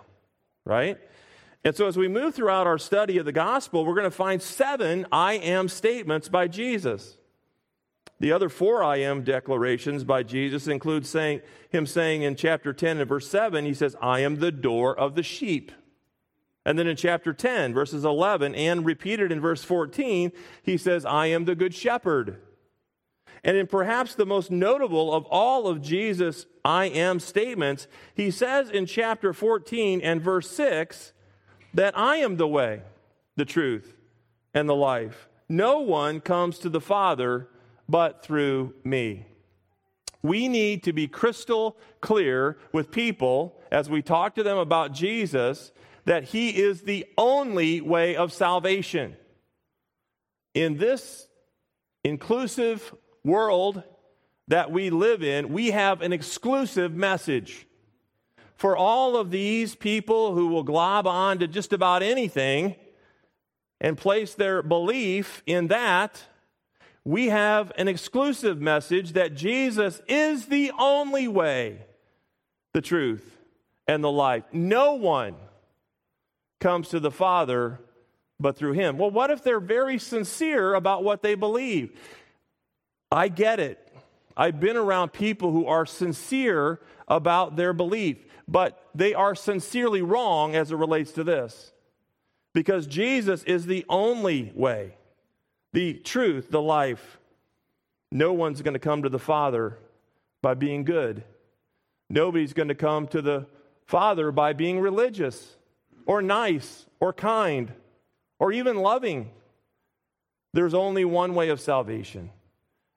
right? 0.65 0.99
And 1.63 1.75
so 1.75 1.87
as 1.87 1.97
we 1.97 2.07
move 2.07 2.35
throughout 2.35 2.67
our 2.67 2.77
study 2.77 3.17
of 3.17 3.25
the 3.25 3.31
gospel, 3.31 3.85
we're 3.85 3.95
going 3.95 4.03
to 4.03 4.11
find 4.11 4.41
seven 4.41 5.05
I 5.11 5.33
am 5.35 5.69
statements 5.69 6.27
by 6.27 6.47
Jesus. 6.47 7.17
The 8.19 8.31
other 8.31 8.49
four 8.49 8.83
I 8.83 8.97
am 8.97 9.23
declarations 9.23 10.03
by 10.03 10.23
Jesus 10.23 10.67
include 10.67 11.05
saying, 11.05 11.41
him 11.69 11.85
saying 11.85 12.21
in 12.21 12.35
chapter 12.35 12.71
10 12.71 12.99
and 12.99 13.09
verse 13.09 13.27
7, 13.27 13.65
he 13.65 13.73
says, 13.73 13.95
I 14.01 14.19
am 14.19 14.37
the 14.37 14.51
door 14.51 14.97
of 14.97 15.15
the 15.15 15.23
sheep. 15.23 15.71
And 16.65 16.79
then 16.79 16.87
in 16.87 16.95
chapter 16.95 17.33
10, 17.33 17.73
verses 17.73 18.05
11, 18.05 18.55
and 18.55 18.85
repeated 18.85 19.31
in 19.31 19.39
verse 19.39 19.63
14, 19.63 20.31
he 20.63 20.77
says, 20.77 21.05
I 21.05 21.27
am 21.27 21.45
the 21.45 21.55
good 21.55 21.75
shepherd. 21.75 22.41
And 23.43 23.55
in 23.55 23.67
perhaps 23.67 24.15
the 24.15 24.25
most 24.25 24.49
notable 24.49 25.13
of 25.13 25.25
all 25.25 25.67
of 25.67 25.81
Jesus' 25.81 26.47
I 26.63 26.85
am 26.85 27.19
statements, 27.19 27.87
he 28.15 28.31
says 28.31 28.71
in 28.71 28.87
chapter 28.87 29.33
14 29.33 30.01
and 30.01 30.21
verse 30.21 30.49
6 30.49 31.13
that 31.73 31.95
I 31.95 32.17
am 32.17 32.37
the 32.37 32.47
way, 32.47 32.81
the 33.35 33.45
truth, 33.45 33.95
and 34.53 34.67
the 34.67 34.75
life. 34.75 35.29
No 35.47 35.79
one 35.79 36.21
comes 36.21 36.57
to 36.59 36.69
the 36.69 36.81
Father 36.81 37.49
but 37.87 38.23
through 38.23 38.73
me. 38.83 39.25
We 40.21 40.47
need 40.47 40.83
to 40.83 40.93
be 40.93 41.07
crystal 41.07 41.77
clear 42.01 42.57
with 42.71 42.91
people 42.91 43.59
as 43.71 43.89
we 43.89 44.01
talk 44.01 44.35
to 44.35 44.43
them 44.43 44.57
about 44.57 44.91
Jesus 44.91 45.71
that 46.05 46.23
he 46.23 46.49
is 46.49 46.81
the 46.81 47.05
only 47.17 47.81
way 47.81 48.15
of 48.15 48.33
salvation. 48.33 49.15
In 50.53 50.77
this 50.77 51.27
inclusive 52.03 52.93
world 53.23 53.83
that 54.47 54.71
we 54.71 54.89
live 54.89 55.23
in, 55.23 55.51
we 55.51 55.71
have 55.71 56.01
an 56.01 56.13
exclusive 56.13 56.93
message. 56.93 57.67
For 58.55 58.77
all 58.77 59.17
of 59.17 59.31
these 59.31 59.75
people 59.75 60.33
who 60.33 60.47
will 60.47 60.63
glob 60.63 61.07
on 61.07 61.39
to 61.39 61.47
just 61.47 61.73
about 61.73 62.03
anything 62.03 62.75
and 63.81 63.97
place 63.97 64.33
their 64.33 64.61
belief 64.61 65.43
in 65.45 65.67
that, 65.67 66.23
we 67.05 67.27
have 67.27 67.71
an 67.77 67.87
exclusive 67.87 68.59
message 68.59 69.13
that 69.13 69.35
Jesus 69.35 70.01
is 70.07 70.47
the 70.47 70.71
only 70.77 71.27
way, 71.27 71.85
the 72.73 72.81
truth, 72.81 73.37
and 73.87 74.03
the 74.03 74.11
life. 74.11 74.43
No 74.51 74.95
one 74.95 75.35
comes 76.59 76.89
to 76.89 76.99
the 76.99 77.11
Father 77.11 77.79
but 78.39 78.57
through 78.57 78.73
him. 78.73 78.97
Well, 78.97 79.11
what 79.11 79.29
if 79.29 79.43
they're 79.43 79.59
very 79.59 79.99
sincere 79.99 80.73
about 80.73 81.03
what 81.03 81.21
they 81.21 81.35
believe? 81.35 81.97
I 83.11 83.27
get 83.27 83.59
it. 83.59 83.79
I've 84.35 84.59
been 84.59 84.75
around 84.75 85.13
people 85.13 85.51
who 85.51 85.67
are 85.67 85.85
sincere 85.85 86.81
about 87.07 87.55
their 87.55 87.71
belief, 87.71 88.17
but 88.47 88.89
they 88.93 89.13
are 89.13 89.35
sincerely 89.35 90.01
wrong 90.01 90.55
as 90.55 90.71
it 90.71 90.75
relates 90.75 91.11
to 91.13 91.23
this. 91.23 91.71
Because 92.53 92.87
Jesus 92.87 93.43
is 93.43 93.67
the 93.67 93.85
only 93.87 94.51
way, 94.55 94.97
the 95.75 95.93
truth, 95.93 96.49
the 96.49 96.61
life. 96.61 97.19
No 98.09 98.31
one's 98.31 98.61
going 98.61 98.75
to 98.75 98.79
come 98.79 99.03
to 99.03 99.09
the 99.09 99.19
Father 99.19 99.77
by 100.41 100.53
being 100.53 100.85
good. 100.85 101.25
Nobody's 102.09 102.53
going 102.53 102.69
to 102.69 102.75
come 102.75 103.07
to 103.09 103.21
the 103.21 103.47
Father 103.85 104.31
by 104.31 104.53
being 104.53 104.79
religious 104.79 105.57
or 106.05 106.21
nice 106.21 106.85
or 107.01 107.11
kind 107.11 107.73
or 108.39 108.53
even 108.53 108.77
loving. 108.77 109.31
There's 110.53 110.73
only 110.73 111.03
one 111.03 111.35
way 111.35 111.49
of 111.49 111.59
salvation, 111.59 112.29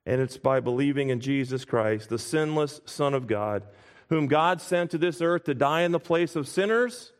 and 0.06 0.20
it's 0.20 0.36
by 0.36 0.60
believing 0.60 1.08
in 1.08 1.18
Jesus 1.18 1.64
Christ, 1.64 2.08
the 2.08 2.18
sinless 2.18 2.80
Son 2.84 3.12
of 3.12 3.26
God, 3.26 3.64
whom 4.08 4.28
God 4.28 4.60
sent 4.60 4.92
to 4.92 4.98
this 4.98 5.20
earth 5.20 5.44
to 5.44 5.54
die 5.54 5.80
in 5.80 5.90
the 5.90 5.98
place 5.98 6.36
of 6.36 6.46
sinners, 6.46 7.12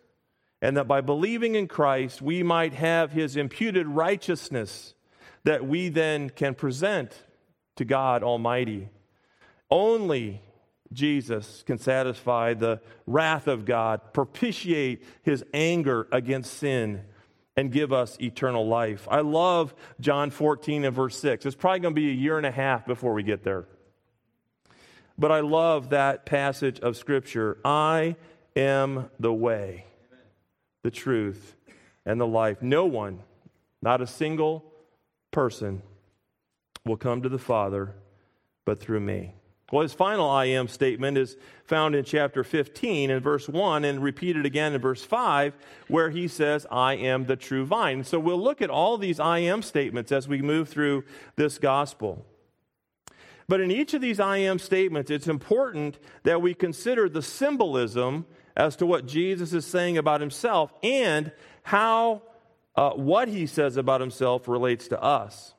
and 0.63 0.77
that 0.77 0.87
by 0.87 1.01
believing 1.01 1.57
in 1.57 1.67
Christ, 1.67 2.23
we 2.23 2.45
might 2.45 2.75
have 2.75 3.11
his 3.11 3.37
imputed 3.37 3.89
righteousness 3.89 4.95
that 5.45 5.67
we 5.67 5.89
then 5.89 6.31
can 6.31 6.55
present 6.55 7.13
to 7.77 7.85
God 7.85 8.23
Almighty. 8.23 8.89
Only 9.71 10.43
Jesus 10.93 11.63
can 11.67 11.79
satisfy 11.79 12.55
the 12.55 12.81
wrath 13.07 13.47
of 13.47 13.65
God, 13.65 14.13
propitiate 14.13 15.05
his 15.23 15.45
anger 15.53 16.09
against 16.11 16.55
sin, 16.55 17.03
and 17.57 17.73
give 17.73 17.93
us 17.93 18.17
eternal 18.21 18.67
life. 18.67 19.09
I 19.11 19.21
love 19.21 19.75
John 20.01 20.31
14 20.31 20.85
and 20.85 20.95
verse 20.95 21.19
6. 21.19 21.45
It's 21.45 21.57
probably 21.57 21.81
going 21.81 21.95
to 21.95 22.01
be 22.01 22.11
a 22.11 22.15
year 22.15 22.37
and 22.37 22.47
a 22.47 22.53
half 22.53 22.87
before 22.87 23.13
we 23.15 23.23
get 23.23 23.43
there. 23.43 23.67
But 25.19 25.33
I 25.33 25.41
love 25.41 25.91
that 25.91 26.25
passage 26.25 26.79
of 26.79 26.97
Scripture. 26.97 27.59
I 27.65 28.15
am 28.55 29.11
the 29.19 29.33
way, 29.33 29.87
the 30.85 30.93
truth, 30.93 31.57
and 32.07 32.21
the 32.21 32.27
life. 32.27 32.63
No 32.63 32.87
one, 32.87 33.25
not 33.83 34.01
a 34.01 34.07
single 34.07 34.65
person, 35.31 35.83
will 36.85 36.97
come 36.97 37.23
to 37.23 37.29
the 37.29 37.39
Father 37.39 37.95
but 38.65 38.79
through 38.79 39.01
me. 39.01 39.35
Well, 39.71 39.83
his 39.83 39.93
final 39.93 40.29
I 40.31 40.47
am 40.47 40.67
statement 40.67 41.19
is 41.19 41.37
found 41.65 41.95
in 41.95 42.05
chapter 42.05 42.43
15 42.43 43.11
in 43.11 43.21
verse 43.21 43.49
1 43.49 43.85
and 43.85 44.03
repeated 44.03 44.47
again 44.47 44.73
in 44.73 44.81
verse 44.81 45.05
5, 45.05 45.55
where 45.89 46.09
he 46.09 46.27
says, 46.27 46.67
I 46.71 46.95
am 46.95 47.27
the 47.27 47.37
true 47.37 47.67
vine. 47.67 48.03
So 48.05 48.19
we'll 48.19 48.43
look 48.43 48.63
at 48.63 48.71
all 48.71 48.97
these 48.97 49.21
I 49.21 49.41
am 49.41 49.63
statements 49.63 50.11
as 50.11 50.27
we 50.27 50.41
move 50.41 50.71
through 50.71 51.05
this 51.37 51.59
gospel. 51.59 52.25
But 53.47 53.61
in 53.61 53.71
each 53.71 53.93
of 53.93 54.01
these 54.01 54.21
I 54.21 54.39
am 54.39 54.59
statements, 54.59 55.11
it's 55.11 55.29
important 55.29 55.99
that 56.23 56.41
we 56.41 56.55
consider 56.55 57.09
the 57.09 57.23
symbolism 57.23 58.25
as 58.57 58.75
to 58.77 58.87
what 58.87 59.07
Jesus 59.07 59.53
is 59.53 59.67
saying 59.67 59.99
about 59.99 60.23
himself 60.23 60.73
and 60.83 61.31
how 61.63 62.23
uh, 62.79 62.93
what 62.93 63.27
he 63.27 63.45
says 63.45 63.77
about 63.77 64.01
himself 64.01 64.47
relates 64.47 64.87
to 64.87 65.03
us. 65.03 65.53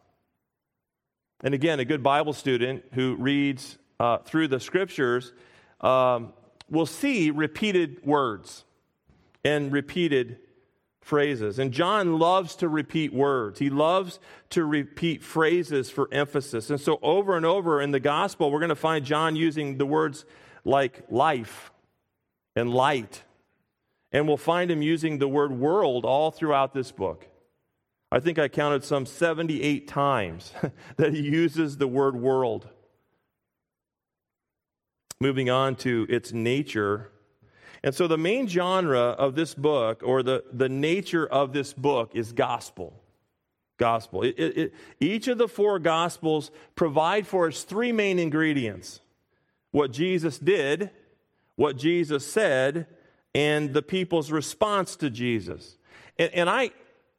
And 1.43 1.53
again, 1.53 1.81
a 1.81 1.83
good 1.83 2.01
Bible 2.01 2.31
student 2.31 2.85
who 2.93 3.17
reads 3.17 3.77
uh, 3.99 4.19
through 4.19 4.47
the 4.47 4.61
scriptures, 4.61 5.33
um, 5.81 6.31
we'll 6.69 6.85
see 6.85 7.29
repeated 7.29 8.05
words 8.05 8.63
and 9.43 9.69
repeated 9.69 10.38
phrases. 11.01 11.59
And 11.59 11.73
John 11.73 12.19
loves 12.19 12.55
to 12.55 12.69
repeat 12.69 13.11
words, 13.11 13.59
he 13.59 13.69
loves 13.69 14.21
to 14.51 14.63
repeat 14.63 15.21
phrases 15.21 15.89
for 15.89 16.07
emphasis. 16.13 16.69
And 16.69 16.79
so, 16.79 16.99
over 17.01 17.35
and 17.35 17.45
over 17.45 17.81
in 17.81 17.91
the 17.91 17.99
gospel, 17.99 18.49
we're 18.49 18.59
going 18.59 18.69
to 18.69 18.75
find 18.75 19.03
John 19.03 19.35
using 19.35 19.77
the 19.77 19.85
words 19.85 20.23
like 20.63 21.03
life 21.09 21.73
and 22.55 22.73
light. 22.73 23.23
And 24.12 24.28
we'll 24.28 24.38
find 24.38 24.72
him 24.72 24.82
using 24.82 25.20
the 25.20 25.28
word 25.28 25.51
world 25.51 26.06
all 26.06 26.32
throughout 26.32 26.74
this 26.74 26.92
book. 26.92 27.28
I 28.12 28.20
think 28.20 28.39
I 28.39 28.48
counted 28.48 28.84
some 28.84 29.06
78 29.06 29.88
times 29.88 30.51
that 30.98 31.13
he 31.13 31.22
uses 31.22 31.78
the 31.78 31.88
word 31.88 32.16
world. 32.16 32.68
Moving 35.22 35.50
on 35.50 35.75
to 35.78 36.08
its 36.10 36.32
nature. 36.32 37.12
And 37.84 37.94
so 37.94 38.08
the 38.08 38.18
main 38.18 38.48
genre 38.48 39.00
of 39.00 39.36
this 39.36 39.54
book, 39.54 40.01
or 40.04 40.24
the, 40.24 40.44
the 40.51 40.70
nature 40.70 41.28
of 41.28 41.54
this 41.54 41.74
book, 41.74 42.12
is 42.16 42.34
gospel. 42.34 43.00
Gospel. 43.78 44.24
It, 44.24 44.36
it, 44.38 44.58
it, 44.58 44.74
each 45.00 45.28
of 45.28 45.38
the 45.38 45.48
four 45.48 45.78
gospels 45.78 46.51
provide 46.75 47.28
for 47.28 47.48
us 47.48 47.63
three 47.63 47.92
main 47.92 48.18
ingredients 48.18 49.02
what 49.72 49.91
Jesus 49.91 50.39
did, 50.39 50.89
what 51.56 51.78
Jesus 51.78 52.26
said, 52.26 52.88
and 53.39 53.73
the 53.73 53.82
people's 53.82 54.32
response 54.32 54.97
to 54.97 55.10
Jesus. 55.10 55.78
And, 56.17 56.30
and 56.34 56.49
I, 56.49 56.71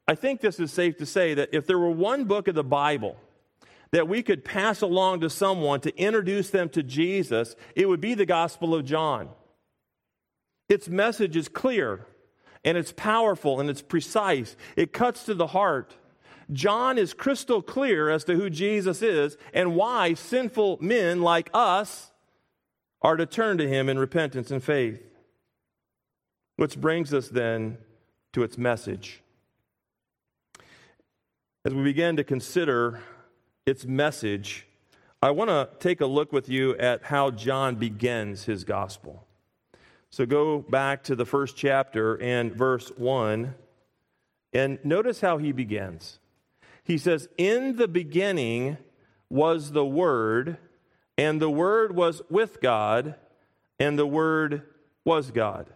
I 0.07 0.13
think 0.13 0.39
this 0.39 0.59
is 0.59 0.71
safe 0.71 0.97
to 0.97 1.05
say 1.07 1.33
that 1.33 1.49
if 1.51 1.65
there 1.65 1.79
were 1.79 1.89
one 1.89 2.25
book 2.25 2.47
of 2.47 2.53
the 2.53 2.63
Bible 2.63 3.17
that 3.89 4.07
we 4.07 4.21
could 4.21 4.45
pass 4.45 4.81
along 4.83 5.21
to 5.21 5.31
someone 5.31 5.81
to 5.81 5.97
introduce 5.97 6.51
them 6.51 6.69
to 6.69 6.83
Jesus, 6.83 7.55
it 7.75 7.89
would 7.89 8.01
be 8.01 8.13
the 8.13 8.27
Gospel 8.27 8.75
of 8.75 8.85
John. 8.85 9.29
Its 10.69 10.87
message 10.87 11.35
is 11.35 11.49
clear 11.49 12.05
and 12.63 12.77
it's 12.77 12.91
powerful 12.91 13.59
and 13.59 13.67
it's 13.67 13.81
precise, 13.81 14.55
it 14.75 14.93
cuts 14.93 15.23
to 15.23 15.33
the 15.33 15.47
heart. 15.47 15.97
John 16.51 16.99
is 16.99 17.15
crystal 17.15 17.63
clear 17.63 18.11
as 18.11 18.25
to 18.25 18.35
who 18.35 18.51
Jesus 18.51 19.01
is 19.01 19.37
and 19.55 19.75
why 19.75 20.13
sinful 20.13 20.77
men 20.81 21.23
like 21.23 21.49
us 21.51 22.11
are 23.01 23.15
to 23.15 23.25
turn 23.25 23.57
to 23.57 23.67
him 23.67 23.89
in 23.89 23.97
repentance 23.97 24.51
and 24.51 24.63
faith. 24.63 25.10
Which 26.57 26.79
brings 26.79 27.13
us 27.13 27.29
then 27.29 27.77
to 28.33 28.43
its 28.43 28.57
message. 28.57 29.21
As 31.65 31.73
we 31.73 31.83
begin 31.83 32.15
to 32.17 32.23
consider 32.23 33.01
its 33.65 33.85
message, 33.85 34.67
I 35.21 35.29
want 35.31 35.49
to 35.49 35.69
take 35.79 36.01
a 36.01 36.07
look 36.07 36.31
with 36.33 36.49
you 36.49 36.75
at 36.77 37.03
how 37.03 37.29
John 37.29 37.75
begins 37.75 38.45
his 38.45 38.63
gospel. 38.63 39.27
So 40.09 40.25
go 40.25 40.59
back 40.59 41.03
to 41.03 41.15
the 41.15 41.25
first 41.25 41.55
chapter 41.55 42.15
and 42.21 42.53
verse 42.53 42.91
1, 42.97 43.53
and 44.51 44.79
notice 44.83 45.21
how 45.21 45.37
he 45.37 45.51
begins. 45.51 46.19
He 46.83 46.97
says, 46.97 47.29
In 47.37 47.77
the 47.77 47.87
beginning 47.87 48.77
was 49.29 49.71
the 49.71 49.85
Word, 49.85 50.57
and 51.17 51.41
the 51.41 51.49
Word 51.49 51.95
was 51.95 52.21
with 52.29 52.59
God, 52.59 53.15
and 53.79 53.97
the 53.97 54.07
Word 54.07 54.63
was 55.05 55.31
God. 55.31 55.69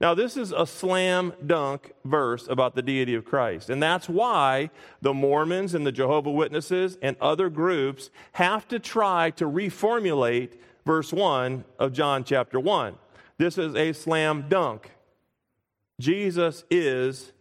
Now, 0.00 0.14
this 0.14 0.36
is 0.36 0.52
a 0.52 0.66
slam 0.66 1.32
dunk 1.44 1.92
verse 2.04 2.46
about 2.48 2.74
the 2.74 2.82
deity 2.82 3.14
of 3.14 3.24
Christ. 3.24 3.70
And 3.70 3.82
that's 3.82 4.08
why 4.08 4.70
the 5.00 5.14
Mormons 5.14 5.74
and 5.74 5.86
the 5.86 5.92
Jehovah 5.92 6.30
Witnesses 6.30 6.98
and 7.00 7.16
other 7.20 7.48
groups 7.48 8.10
have 8.32 8.68
to 8.68 8.78
try 8.78 9.30
to 9.32 9.46
reformulate 9.46 10.52
verse 10.84 11.12
1 11.12 11.64
of 11.78 11.92
John 11.92 12.24
chapter 12.24 12.60
1. 12.60 12.94
This 13.38 13.56
is 13.56 13.74
a 13.74 13.92
slam 13.92 14.46
dunk. 14.48 14.90
Jesus 15.98 16.64
is 16.70 17.32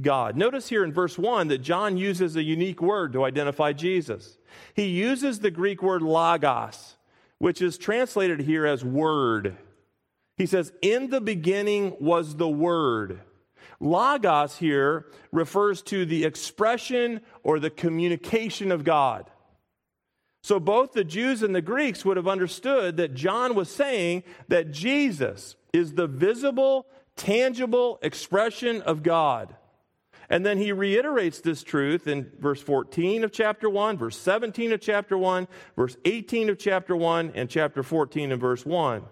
God. 0.00 0.36
Notice 0.36 0.68
here 0.68 0.84
in 0.84 0.92
verse 0.92 1.18
1 1.18 1.48
that 1.48 1.58
John 1.58 1.96
uses 1.96 2.36
a 2.36 2.42
unique 2.42 2.82
word 2.82 3.12
to 3.14 3.24
identify 3.24 3.72
Jesus. 3.72 4.38
He 4.74 4.86
uses 4.86 5.40
the 5.40 5.50
Greek 5.50 5.82
word 5.82 6.02
logos, 6.02 6.96
which 7.38 7.60
is 7.60 7.78
translated 7.78 8.40
here 8.40 8.66
as 8.66 8.84
word. 8.84 9.56
He 10.36 10.46
says, 10.46 10.72
In 10.82 11.10
the 11.10 11.20
beginning 11.20 11.96
was 12.00 12.36
the 12.36 12.48
Word. 12.48 13.20
Logos 13.80 14.56
here 14.56 15.06
refers 15.32 15.82
to 15.82 16.06
the 16.06 16.24
expression 16.24 17.20
or 17.42 17.58
the 17.58 17.70
communication 17.70 18.72
of 18.72 18.84
God. 18.84 19.30
So 20.42 20.60
both 20.60 20.92
the 20.92 21.04
Jews 21.04 21.42
and 21.42 21.54
the 21.54 21.62
Greeks 21.62 22.04
would 22.04 22.16
have 22.16 22.28
understood 22.28 22.96
that 22.98 23.14
John 23.14 23.54
was 23.54 23.68
saying 23.68 24.22
that 24.48 24.70
Jesus 24.70 25.56
is 25.72 25.94
the 25.94 26.06
visible, 26.06 26.86
tangible 27.16 27.98
expression 28.00 28.80
of 28.82 29.02
God. 29.02 29.56
And 30.30 30.44
then 30.44 30.58
he 30.58 30.72
reiterates 30.72 31.40
this 31.40 31.62
truth 31.62 32.06
in 32.06 32.30
verse 32.38 32.62
14 32.62 33.24
of 33.24 33.32
chapter 33.32 33.68
1, 33.68 33.98
verse 33.98 34.16
17 34.16 34.72
of 34.72 34.80
chapter 34.80 35.18
1, 35.18 35.48
verse 35.76 35.96
18 36.04 36.48
of 36.48 36.58
chapter 36.58 36.96
1, 36.96 37.32
and 37.34 37.50
chapter 37.50 37.82
14 37.82 38.32
and 38.32 38.40
verse 38.40 38.64
1. 38.64 39.02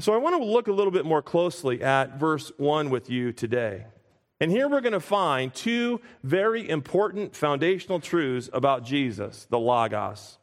So 0.00 0.12
I 0.12 0.16
want 0.16 0.36
to 0.36 0.44
look 0.44 0.66
a 0.66 0.72
little 0.72 0.90
bit 0.90 1.04
more 1.04 1.22
closely 1.22 1.82
at 1.82 2.18
verse 2.18 2.50
1 2.56 2.90
with 2.90 3.08
you 3.10 3.32
today. 3.32 3.86
And 4.40 4.50
here 4.50 4.68
we're 4.68 4.80
going 4.80 4.92
to 4.92 5.00
find 5.00 5.54
two 5.54 6.00
very 6.24 6.68
important 6.68 7.36
foundational 7.36 8.00
truths 8.00 8.50
about 8.52 8.84
Jesus, 8.84 9.46
the 9.48 9.58
Logos. 9.58 10.38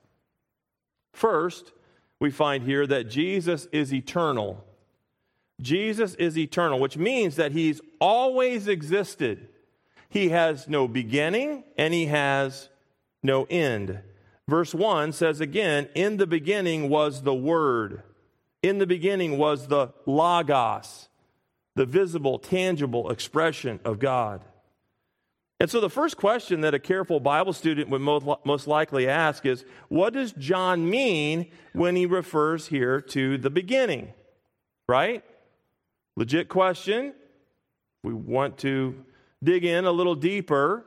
First, 1.12 1.74
we 2.20 2.32
find 2.32 2.64
here 2.64 2.88
that 2.88 3.10
Jesus 3.10 3.68
is 3.74 3.94
eternal. 3.94 4.64
Jesus 5.60 6.16
is 6.16 6.38
eternal, 6.38 6.80
which 6.80 6.96
means 6.96 7.36
that 7.36 7.52
he's 7.52 7.82
always 8.00 8.70
existed. 8.70 9.50
He 10.08 10.30
has 10.30 10.70
no 10.70 10.88
beginning 10.88 11.66
and 11.78 11.94
he 11.94 12.06
has 12.06 12.70
no 13.22 13.46
end. 13.50 14.00
Verse 14.48 14.74
1 14.74 15.12
says 15.12 15.42
again, 15.42 15.90
In 15.94 16.18
the 16.18 16.28
beginning 16.28 16.90
was 16.90 17.24
the 17.24 17.34
Word. 17.34 18.04
In 18.64 18.78
the 18.78 18.88
beginning 18.88 19.38
was 19.38 19.68
the 19.68 19.94
Logos, 20.06 21.10
the 21.76 21.86
visible, 21.86 22.38
tangible 22.38 23.10
expression 23.10 23.80
of 23.84 24.00
God. 24.00 24.44
And 25.60 25.70
so 25.70 25.80
the 25.80 25.90
first 25.90 26.18
question 26.18 26.62
that 26.62 26.74
a 26.74 26.80
careful 26.80 27.20
Bible 27.20 27.54
student 27.54 27.90
would 27.90 28.02
most 28.02 28.68
likely 28.68 29.08
ask 29.08 29.46
is 29.46 29.64
what 29.90 30.14
does 30.14 30.32
John 30.32 30.90
mean 30.90 31.52
when 31.74 31.96
he 31.96 32.08
refers 32.08 32.68
here 32.68 33.00
to 33.00 33.38
the 33.38 33.52
beginning? 33.52 34.14
Right? 34.90 35.24
Legit 36.16 36.50
question. 36.50 37.14
We 38.04 38.14
want 38.14 38.58
to 38.60 39.06
dig 39.44 39.64
in 39.64 39.86
a 39.86 39.92
little 39.92 40.16
deeper. 40.16 40.84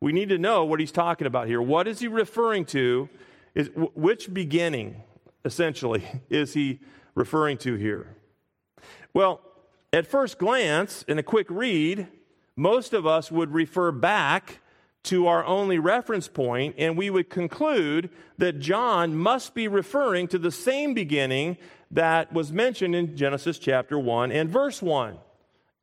We 0.00 0.12
need 0.12 0.30
to 0.30 0.38
know 0.38 0.64
what 0.64 0.80
he's 0.80 0.92
talking 0.92 1.26
about 1.26 1.46
here. 1.46 1.62
What 1.62 1.86
is 1.86 2.00
he 2.00 2.08
referring 2.08 2.64
to? 2.66 3.08
Is 3.54 3.70
which 3.74 4.32
beginning 4.32 5.02
essentially 5.44 6.04
is 6.28 6.54
he 6.54 6.80
referring 7.18 7.58
to 7.58 7.74
here? 7.74 8.16
Well, 9.12 9.40
at 9.92 10.06
first 10.06 10.38
glance, 10.38 11.04
in 11.08 11.18
a 11.18 11.22
quick 11.22 11.48
read, 11.50 12.06
most 12.56 12.92
of 12.92 13.06
us 13.06 13.32
would 13.32 13.52
refer 13.52 13.90
back 13.90 14.60
to 15.04 15.26
our 15.26 15.44
only 15.44 15.78
reference 15.78 16.28
point, 16.28 16.76
and 16.78 16.96
we 16.96 17.10
would 17.10 17.28
conclude 17.28 18.10
that 18.36 18.60
John 18.60 19.16
must 19.16 19.54
be 19.54 19.66
referring 19.66 20.28
to 20.28 20.38
the 20.38 20.52
same 20.52 20.94
beginning 20.94 21.56
that 21.90 22.32
was 22.32 22.52
mentioned 22.52 22.94
in 22.94 23.16
Genesis 23.16 23.58
chapter 23.58 23.98
1 23.98 24.30
and 24.30 24.48
verse 24.48 24.80
1. 24.80 25.18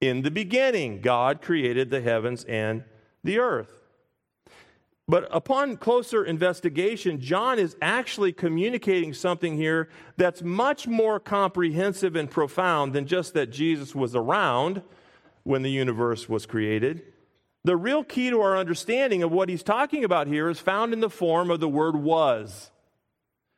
In 0.02 0.22
the 0.22 0.32
beginning, 0.32 1.02
God 1.02 1.42
created 1.42 1.90
the 1.90 2.02
heavens 2.02 2.44
and 2.46 2.84
the 3.24 3.40
earth. 3.40 3.85
But 5.08 5.28
upon 5.30 5.78
closer 5.78 6.26
investigation, 6.26 7.20
John 7.20 7.60
is 7.60 7.76
actually 7.80 8.34
communicating 8.34 9.14
something 9.14 9.56
here 9.56 9.88
that's 10.18 10.42
much 10.42 10.88
more 10.88 11.20
comprehensive 11.20 12.16
and 12.16 12.30
profound 12.30 12.94
than 12.94 13.06
just 13.06 13.36
that 13.36 13.52
Jesus 13.52 13.94
was 13.94 14.16
around 14.16 14.82
when 15.44 15.62
the 15.62 15.70
universe 15.70 16.28
was 16.28 16.48
created. 16.48 17.04
The 17.64 17.78
real 17.78 18.04
key 18.04 18.32
to 18.32 18.42
our 18.42 18.58
understanding 18.58 19.22
of 19.22 19.32
what 19.32 19.48
he's 19.48 19.62
talking 19.62 20.04
about 20.04 20.26
here 20.26 20.50
is 20.50 20.60
found 20.60 20.92
in 20.92 21.02
the 21.02 21.10
form 21.10 21.52
of 21.52 21.60
the 21.60 21.70
word 21.70 21.96
was, 21.96 22.72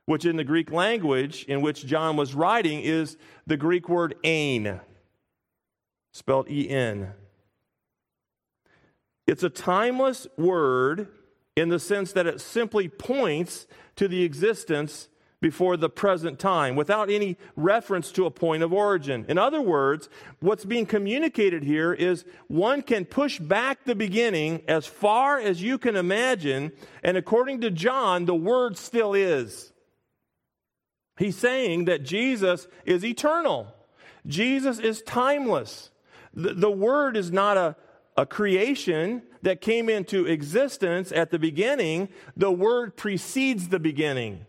which 0.06 0.26
in 0.26 0.36
the 0.36 0.44
Greek 0.44 0.70
language 0.70 1.46
in 1.46 1.62
which 1.62 1.86
John 1.86 2.18
was 2.18 2.36
writing 2.36 2.82
is 2.82 3.18
the 3.46 3.58
Greek 3.58 3.88
word 3.88 4.16
ein, 4.26 4.82
spelled 6.12 6.50
E 6.50 6.70
N. 6.70 7.14
It's 9.26 9.44
a 9.44 9.50
timeless 9.50 10.28
word 10.38 11.08
in 11.58 11.70
the 11.70 11.80
sense 11.80 12.12
that 12.14 12.28
it 12.28 12.40
simply 12.40 12.88
points 12.88 13.66
to 13.96 14.08
the 14.08 14.24
existence 14.24 15.10
before 15.42 15.76
the 15.76 15.90
present 15.90 16.40
time 16.40 16.76
without 16.76 17.10
any 17.10 17.36
reference 17.56 18.12
to 18.12 18.26
a 18.26 18.32
point 18.32 18.64
of 18.64 18.72
origin. 18.72 19.26
In 19.28 19.38
other 19.38 19.62
words, 19.62 20.08
what's 20.40 20.66
being 20.66 20.86
communicated 20.86 21.64
here 21.64 21.94
is 21.94 22.26
one 22.48 22.82
can 22.82 23.06
push 23.06 23.40
back 23.40 23.84
the 23.84 23.96
beginning 23.96 24.62
as 24.68 24.86
far 24.86 25.40
as 25.40 25.62
you 25.62 25.78
can 25.78 25.96
imagine, 25.96 26.72
and 27.04 27.18
according 27.18 27.62
to 27.62 27.72
John, 27.72 28.26
the 28.26 28.36
word 28.36 28.78
still 28.78 29.14
is. 29.14 29.74
He's 31.18 31.38
saying 31.38 31.86
that 31.86 32.04
Jesus 32.04 32.68
is 32.86 33.04
eternal. 33.04 33.74
Jesus 34.28 34.78
is 34.78 35.02
timeless. 35.02 35.90
The, 36.34 36.54
the 36.54 36.72
word 36.72 37.18
is 37.18 37.32
not 37.32 37.58
a, 37.58 37.76
a 38.16 38.26
creation 38.28 39.24
that 39.48 39.62
came 39.62 39.88
into 39.88 40.26
existence 40.26 41.10
at 41.14 41.32
the 41.32 41.40
beginning. 41.40 42.10
The 42.36 42.52
word 42.52 42.98
precedes 42.98 43.70
the 43.70 43.80
beginning. 43.80 44.46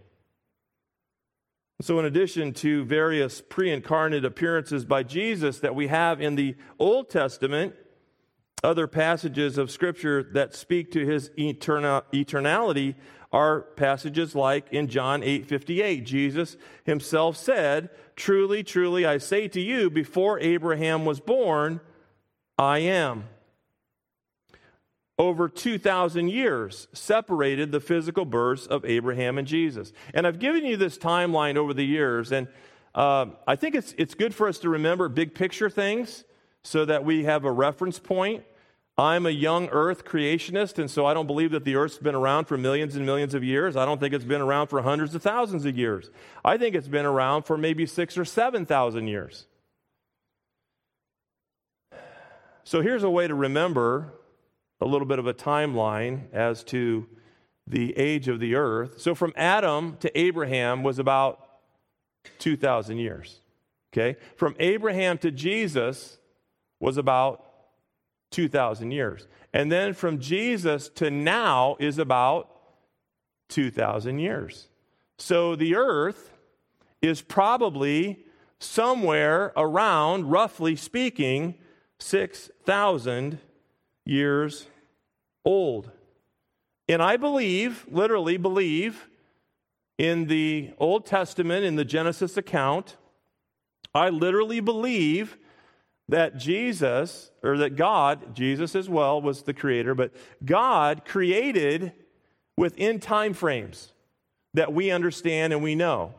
So, 1.80 2.00
in 2.00 2.04
addition 2.04 2.52
to 2.54 2.84
various 2.84 3.40
pre 3.40 3.70
incarnate 3.70 4.24
appearances 4.24 4.84
by 4.84 5.04
Jesus 5.04 5.60
that 5.60 5.76
we 5.76 5.86
have 5.86 6.20
in 6.20 6.34
the 6.34 6.56
Old 6.80 7.10
Testament, 7.10 7.76
other 8.64 8.88
passages 8.88 9.56
of 9.56 9.70
Scripture 9.70 10.24
that 10.32 10.56
speak 10.56 10.90
to 10.90 11.06
his 11.06 11.30
eternal, 11.38 12.02
eternality 12.12 12.96
are 13.32 13.60
passages 13.60 14.34
like 14.34 14.66
in 14.72 14.88
John 14.88 15.22
8 15.22 15.46
58. 15.46 16.04
Jesus 16.04 16.56
himself 16.82 17.36
said, 17.36 17.90
Truly, 18.16 18.64
truly, 18.64 19.06
I 19.06 19.18
say 19.18 19.46
to 19.46 19.60
you, 19.60 19.90
before 19.90 20.40
Abraham 20.40 21.04
was 21.04 21.20
born, 21.20 21.80
I 22.58 22.80
am 22.80 23.28
over 25.18 25.48
2,000 25.48 26.28
years 26.28 26.86
separated 26.92 27.72
the 27.72 27.80
physical 27.80 28.24
births 28.24 28.66
of 28.66 28.84
Abraham 28.84 29.36
and 29.36 29.48
Jesus. 29.48 29.92
And 30.14 30.26
I've 30.26 30.38
given 30.38 30.64
you 30.64 30.76
this 30.76 30.96
timeline 30.96 31.56
over 31.56 31.74
the 31.74 31.84
years, 31.84 32.30
and 32.30 32.46
uh, 32.94 33.26
I 33.46 33.56
think 33.56 33.74
it's, 33.74 33.94
it's 33.98 34.14
good 34.14 34.34
for 34.34 34.48
us 34.48 34.58
to 34.60 34.68
remember 34.68 35.08
big 35.08 35.34
picture 35.34 35.68
things 35.68 36.24
so 36.62 36.84
that 36.84 37.04
we 37.04 37.24
have 37.24 37.44
a 37.44 37.52
reference 37.52 37.98
point. 37.98 38.44
I'm 38.96 39.26
a 39.26 39.30
young 39.30 39.68
earth 39.68 40.04
creationist, 40.04 40.78
and 40.78 40.90
so 40.90 41.06
I 41.06 41.14
don't 41.14 41.26
believe 41.26 41.52
that 41.52 41.64
the 41.64 41.76
earth's 41.76 41.98
been 41.98 42.16
around 42.16 42.46
for 42.46 42.56
millions 42.56 42.96
and 42.96 43.06
millions 43.06 43.34
of 43.34 43.44
years. 43.44 43.76
I 43.76 43.84
don't 43.84 44.00
think 44.00 44.12
it's 44.12 44.24
been 44.24 44.40
around 44.40 44.68
for 44.68 44.82
hundreds 44.82 45.14
of 45.14 45.22
thousands 45.22 45.64
of 45.64 45.78
years. 45.78 46.10
I 46.44 46.58
think 46.58 46.74
it's 46.74 46.88
been 46.88 47.06
around 47.06 47.44
for 47.44 47.56
maybe 47.56 47.86
six 47.86 48.18
or 48.18 48.24
7,000 48.24 49.06
years. 49.06 49.46
So 52.64 52.82
here's 52.82 53.04
a 53.04 53.10
way 53.10 53.28
to 53.28 53.34
remember 53.34 54.12
a 54.80 54.86
little 54.86 55.06
bit 55.06 55.18
of 55.18 55.26
a 55.26 55.34
timeline 55.34 56.32
as 56.32 56.62
to 56.64 57.06
the 57.66 57.96
age 57.98 58.28
of 58.28 58.40
the 58.40 58.54
earth. 58.54 59.00
So 59.00 59.14
from 59.14 59.32
Adam 59.36 59.96
to 60.00 60.18
Abraham 60.18 60.82
was 60.82 60.98
about 60.98 61.44
2,000 62.38 62.98
years. 62.98 63.40
Okay? 63.92 64.18
From 64.36 64.54
Abraham 64.58 65.18
to 65.18 65.30
Jesus 65.30 66.18
was 66.80 66.96
about 66.96 67.44
2,000 68.30 68.90
years. 68.90 69.26
And 69.52 69.72
then 69.72 69.94
from 69.94 70.20
Jesus 70.20 70.88
to 70.90 71.10
now 71.10 71.76
is 71.78 71.98
about 71.98 72.50
2,000 73.48 74.18
years. 74.18 74.68
So 75.18 75.56
the 75.56 75.74
earth 75.74 76.32
is 77.00 77.22
probably 77.22 78.24
somewhere 78.58 79.52
around, 79.56 80.30
roughly 80.30 80.76
speaking, 80.76 81.54
6,000 81.98 83.38
years 84.08 84.66
old. 85.44 85.90
And 86.88 87.02
I 87.02 87.16
believe, 87.16 87.86
literally 87.90 88.38
believe, 88.38 89.08
in 89.98 90.26
the 90.26 90.70
Old 90.78 91.04
Testament, 91.04 91.64
in 91.64 91.76
the 91.76 91.84
Genesis 91.84 92.36
account, 92.36 92.96
I 93.94 94.08
literally 94.08 94.60
believe 94.60 95.36
that 96.08 96.38
Jesus, 96.38 97.30
or 97.42 97.58
that 97.58 97.76
God, 97.76 98.34
Jesus 98.34 98.74
as 98.74 98.88
well 98.88 99.20
was 99.20 99.42
the 99.42 99.52
creator, 99.52 99.94
but 99.94 100.12
God 100.44 101.04
created 101.04 101.92
within 102.56 103.00
time 103.00 103.34
frames 103.34 103.92
that 104.54 104.72
we 104.72 104.90
understand 104.90 105.52
and 105.52 105.62
we 105.62 105.74
know. 105.74 106.14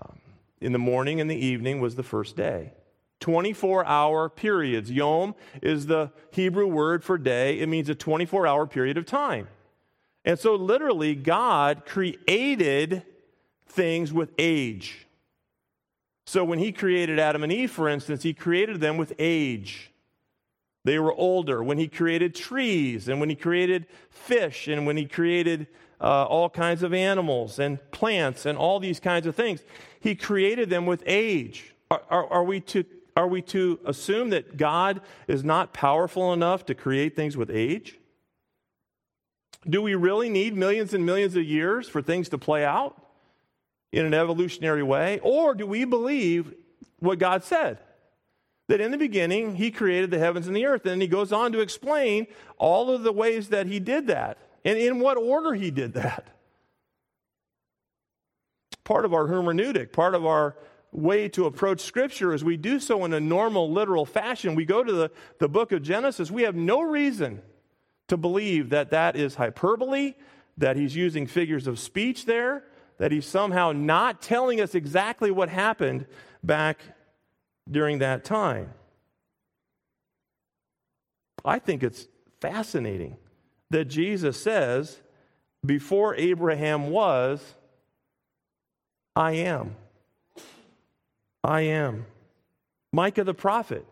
Um, 0.00 0.18
in 0.60 0.72
the 0.72 0.78
morning 0.78 1.20
and 1.20 1.28
the 1.28 1.36
evening 1.36 1.80
was 1.80 1.96
the 1.96 2.02
first 2.02 2.36
day. 2.36 2.72
24 3.20 3.86
hour 3.86 4.28
periods. 4.28 4.90
Yom 4.90 5.34
is 5.62 5.86
the 5.86 6.12
Hebrew 6.30 6.66
word 6.66 7.02
for 7.04 7.16
day, 7.16 7.60
it 7.60 7.68
means 7.68 7.88
a 7.88 7.94
24 7.94 8.46
hour 8.46 8.66
period 8.66 8.98
of 8.98 9.06
time. 9.06 9.48
And 10.24 10.38
so, 10.38 10.54
literally, 10.54 11.14
God 11.14 11.84
created 11.84 13.02
things 13.66 14.12
with 14.12 14.30
age. 14.38 15.06
So, 16.26 16.44
when 16.44 16.58
He 16.58 16.72
created 16.72 17.18
Adam 17.18 17.42
and 17.42 17.52
Eve, 17.52 17.70
for 17.70 17.88
instance, 17.88 18.22
He 18.22 18.32
created 18.32 18.80
them 18.80 18.96
with 18.96 19.12
age. 19.18 19.90
They 20.84 20.98
were 20.98 21.12
older. 21.12 21.62
When 21.62 21.78
He 21.78 21.88
created 21.88 22.34
trees, 22.34 23.08
and 23.08 23.20
when 23.20 23.28
He 23.28 23.36
created 23.36 23.86
fish, 24.10 24.66
and 24.66 24.86
when 24.86 24.96
He 24.96 25.04
created 25.04 25.66
uh, 26.00 26.24
all 26.24 26.48
kinds 26.48 26.82
of 26.82 26.94
animals 26.94 27.58
and 27.58 27.78
plants, 27.90 28.46
and 28.46 28.56
all 28.56 28.80
these 28.80 29.00
kinds 29.00 29.26
of 29.26 29.36
things, 29.36 29.62
He 30.00 30.14
created 30.14 30.70
them 30.70 30.86
with 30.86 31.02
age. 31.06 31.74
Are, 31.90 32.02
are, 32.08 32.26
are 32.32 32.44
we 32.44 32.60
to 32.60 32.84
are 33.16 33.28
we 33.28 33.42
to 33.42 33.78
assume 33.84 34.30
that 34.30 34.56
God 34.56 35.00
is 35.28 35.44
not 35.44 35.72
powerful 35.72 36.32
enough 36.32 36.66
to 36.66 36.74
create 36.74 37.14
things 37.14 37.36
with 37.36 37.50
age? 37.50 37.98
Do 39.68 39.80
we 39.80 39.94
really 39.94 40.28
need 40.28 40.56
millions 40.56 40.92
and 40.94 41.06
millions 41.06 41.36
of 41.36 41.44
years 41.44 41.88
for 41.88 42.02
things 42.02 42.28
to 42.30 42.38
play 42.38 42.64
out 42.64 43.00
in 43.92 44.04
an 44.04 44.14
evolutionary 44.14 44.82
way? 44.82 45.20
Or 45.22 45.54
do 45.54 45.66
we 45.66 45.84
believe 45.84 46.52
what 46.98 47.18
God 47.18 47.44
said? 47.44 47.78
That 48.68 48.80
in 48.80 48.90
the 48.90 48.98
beginning, 48.98 49.56
He 49.56 49.70
created 49.70 50.10
the 50.10 50.18
heavens 50.18 50.46
and 50.46 50.56
the 50.56 50.66
earth. 50.66 50.84
And 50.86 51.00
He 51.00 51.08
goes 51.08 51.32
on 51.32 51.52
to 51.52 51.60
explain 51.60 52.26
all 52.58 52.90
of 52.90 53.04
the 53.04 53.12
ways 53.12 53.50
that 53.50 53.66
He 53.66 53.78
did 53.78 54.08
that 54.08 54.38
and 54.64 54.76
in 54.76 54.98
what 54.98 55.16
order 55.16 55.54
He 55.54 55.70
did 55.70 55.94
that. 55.94 56.26
Part 58.82 59.04
of 59.04 59.14
our 59.14 59.28
hermeneutic, 59.28 59.92
part 59.92 60.14
of 60.14 60.26
our 60.26 60.56
way 60.94 61.28
to 61.30 61.46
approach 61.46 61.80
Scripture 61.80 62.32
is 62.32 62.44
we 62.44 62.56
do 62.56 62.78
so 62.78 63.04
in 63.04 63.12
a 63.12 63.20
normal, 63.20 63.70
literal 63.70 64.06
fashion. 64.06 64.54
We 64.54 64.64
go 64.64 64.82
to 64.82 64.92
the, 64.92 65.10
the 65.38 65.48
book 65.48 65.72
of 65.72 65.82
Genesis. 65.82 66.30
We 66.30 66.42
have 66.42 66.54
no 66.54 66.80
reason 66.80 67.42
to 68.08 68.16
believe 68.16 68.70
that 68.70 68.90
that 68.90 69.16
is 69.16 69.34
hyperbole, 69.34 70.14
that 70.56 70.76
he's 70.76 70.94
using 70.94 71.26
figures 71.26 71.66
of 71.66 71.78
speech 71.78 72.26
there, 72.26 72.64
that 72.98 73.10
he's 73.10 73.26
somehow 73.26 73.72
not 73.72 74.22
telling 74.22 74.60
us 74.60 74.74
exactly 74.74 75.30
what 75.30 75.48
happened 75.48 76.06
back 76.42 76.80
during 77.68 77.98
that 77.98 78.24
time. 78.24 78.72
I 81.44 81.58
think 81.58 81.82
it's 81.82 82.06
fascinating 82.40 83.16
that 83.70 83.86
Jesus 83.86 84.40
says, 84.40 85.00
Before 85.66 86.14
Abraham 86.14 86.90
was, 86.90 87.42
I 89.16 89.32
am. 89.32 89.76
I 91.44 91.60
am. 91.60 92.06
Micah 92.92 93.22
the 93.22 93.34
prophet 93.34 93.86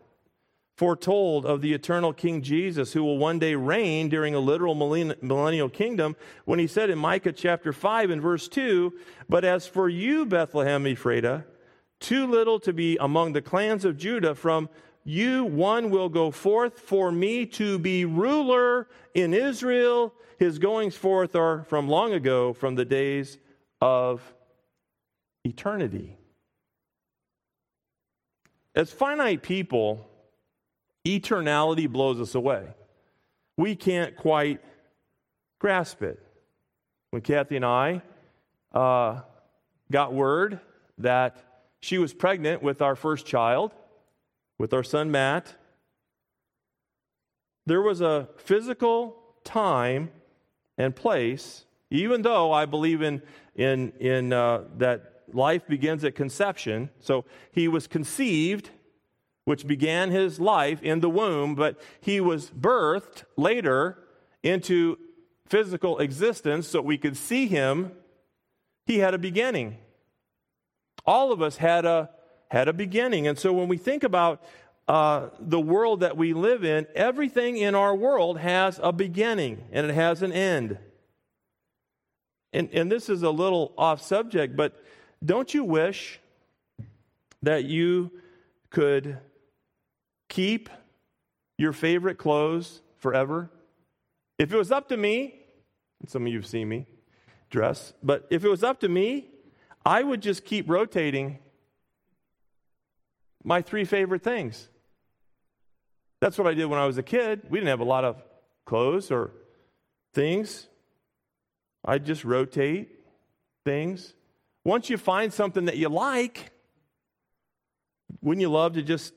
foretold 0.75 1.45
of 1.45 1.61
the 1.61 1.75
eternal 1.75 2.15
King 2.15 2.41
Jesus 2.41 2.95
who 2.95 3.05
will 3.05 3.19
one 3.19 3.39
day 3.39 3.55
reign 3.55 4.09
during 4.09 4.35
a 4.35 4.41
literal 4.41 4.75
millennial 4.75 5.69
kingdom 5.69 6.17
when 6.47 6.59
he 6.59 6.67
said 6.67 6.89
in 6.89 6.99
Micah 6.99 7.33
chapter 7.33 7.75
5 7.75 8.11
and 8.11 8.23
verse 8.23 8.49
2 8.49 8.93
But 9.29 9.45
as 9.45 9.67
for 9.67 9.89
you, 9.89 10.25
Bethlehem 10.25 10.85
Ephratah, 10.85 11.45
too 12.01 12.27
little 12.27 12.59
to 12.61 12.73
be 12.73 12.97
among 12.97 13.33
the 13.33 13.43
clans 13.43 13.85
of 13.85 13.99
Judah, 13.99 14.35
from 14.35 14.71
you 15.05 15.45
one 15.45 15.91
will 15.91 16.09
go 16.09 16.31
forth 16.31 16.81
for 16.81 17.13
me 17.13 17.45
to 17.47 17.79
be 17.79 18.07
ruler 18.07 18.89
in 19.15 19.35
Israel. 19.35 20.15
His 20.39 20.59
goings 20.59 20.97
forth 20.97 21.37
are 21.37 21.65
from 21.65 21.87
long 21.87 22.15
ago, 22.15 22.55
from 22.55 22.77
the 22.77 22.85
days 22.87 23.39
of 23.81 24.23
eternity. 25.45 26.17
As 28.75 28.91
finite 28.91 29.43
people, 29.43 30.09
eternality 31.05 31.89
blows 31.89 32.21
us 32.21 32.35
away. 32.35 32.67
We 33.57 33.77
can't 33.77 34.17
quite 34.17 34.61
grasp 35.59 36.03
it. 36.03 36.19
When 37.11 37.21
Kathy 37.21 37.57
and 37.57 37.65
I 37.65 38.03
uh, 38.73 39.21
got 39.91 40.15
word 40.15 40.61
that 40.99 41.37
she 41.81 41.99
was 41.99 42.15
pregnant 42.15 42.63
with 42.63 42.81
our 42.81 42.97
first 42.97 43.27
child, 43.27 43.73
with 44.59 44.73
our 44.73 44.83
son 44.83 45.11
Matt, 45.11 45.55
there 47.67 47.83
was 47.83 48.01
a 48.01 48.29
physical 48.39 49.17
time 49.45 50.11
and 50.79 50.97
place, 50.97 51.65
even 51.91 52.23
though 52.23 52.53
I 52.53 52.65
believe 52.65 53.03
in, 53.03 53.23
in, 53.55 53.93
in 54.01 54.33
uh, 54.33 54.63
that 54.79 55.12
life 55.35 55.67
begins 55.67 56.05
at 56.05 56.15
conception. 56.15 56.91
So 57.01 57.25
he 57.53 57.69
was 57.69 57.87
conceived 57.87 58.71
which 59.45 59.67
began 59.67 60.11
his 60.11 60.39
life 60.39 60.83
in 60.83 61.01
the 61.01 61.11
womb, 61.11 61.55
but 61.55 61.81
he 62.01 62.21
was 62.21 62.51
birthed 62.51 63.25
later 63.37 63.99
into 64.43 64.97
physical 65.47 65.99
existence 65.99 66.69
so 66.69 66.81
we 66.81 66.97
could 66.97 67.17
see 67.17 67.47
him. 67.47 67.93
He 68.87 68.99
had 68.99 69.15
a 69.15 69.19
beginning. 69.19 69.79
All 71.05 71.33
of 71.33 71.43
us 71.43 71.57
had 71.57 71.85
a, 71.85 72.11
had 72.51 72.69
a 72.69 72.73
beginning. 72.73 73.27
And 73.27 73.39
so 73.39 73.53
when 73.53 73.69
we 73.69 73.77
think 73.77 74.05
about 74.05 74.43
uh, 74.87 75.29
the 75.41 75.61
world 75.61 76.01
that 76.01 76.17
we 76.17 76.33
live 76.33 76.65
in, 76.65 76.87
everything 76.95 77.57
in 77.57 77.75
our 77.75 77.95
world 77.95 78.39
has 78.39 78.79
a 78.83 78.93
beginning 78.93 79.65
and 79.73 79.89
it 79.89 79.95
has 79.95 80.23
an 80.23 80.33
end. 80.33 80.79
And, 82.53 82.69
and 82.73 82.93
this 82.93 83.09
is 83.09 83.23
a 83.23 83.31
little 83.31 83.73
off 83.77 84.03
subject, 84.03 84.57
but 84.57 84.82
don't 85.25 85.53
you 85.53 85.65
wish 85.65 86.21
that 87.43 87.65
you 87.65 88.11
could 88.71 89.19
keep 90.29 90.69
your 91.59 91.73
favorite 91.73 92.19
clothes 92.19 92.83
forever? 92.99 93.51
If 94.39 94.53
it 94.53 94.57
was 94.57 94.73
up 94.73 94.89
to 94.89 94.97
me, 94.97 95.35
some 96.07 96.23
of 96.23 96.29
you 96.29 96.39
have 96.39 96.47
seen 96.47 96.69
me 96.69 96.87
dress, 97.51 97.93
but 98.03 98.27
if 98.31 98.45
it 98.45 98.49
was 98.49 98.65
up 98.65 98.81
to 98.81 98.89
me, 98.89 99.29
I 99.85 100.03
would 100.03 100.23
just 100.23 100.45
keep 100.45 100.69
rotating 100.69 101.39
my 103.45 103.63
three 103.63 103.85
favorite 103.85 104.23
things. 104.23 104.69
That's 106.21 106.39
what 106.39 106.47
I 106.47 106.55
did 106.55 106.67
when 106.67 106.79
I 106.79 106.87
was 106.87 106.99
a 106.99 107.03
kid. 107.03 107.43
We 107.51 107.59
didn't 107.59 107.69
have 107.69 107.81
a 107.81 107.85
lot 107.85 108.05
of 108.05 108.23
clothes 108.65 109.11
or 109.11 109.33
things. 110.15 110.69
I'd 111.85 112.07
just 112.07 112.25
rotate 112.25 112.91
things. 113.65 114.15
Once 114.65 114.89
you 114.91 114.97
find 114.97 115.33
something 115.33 115.65
that 115.65 115.77
you 115.77 115.89
like, 115.89 116.53
wouldn't 118.21 118.41
you 118.41 118.51
love 118.51 118.75
to 118.75 118.83
just 118.83 119.13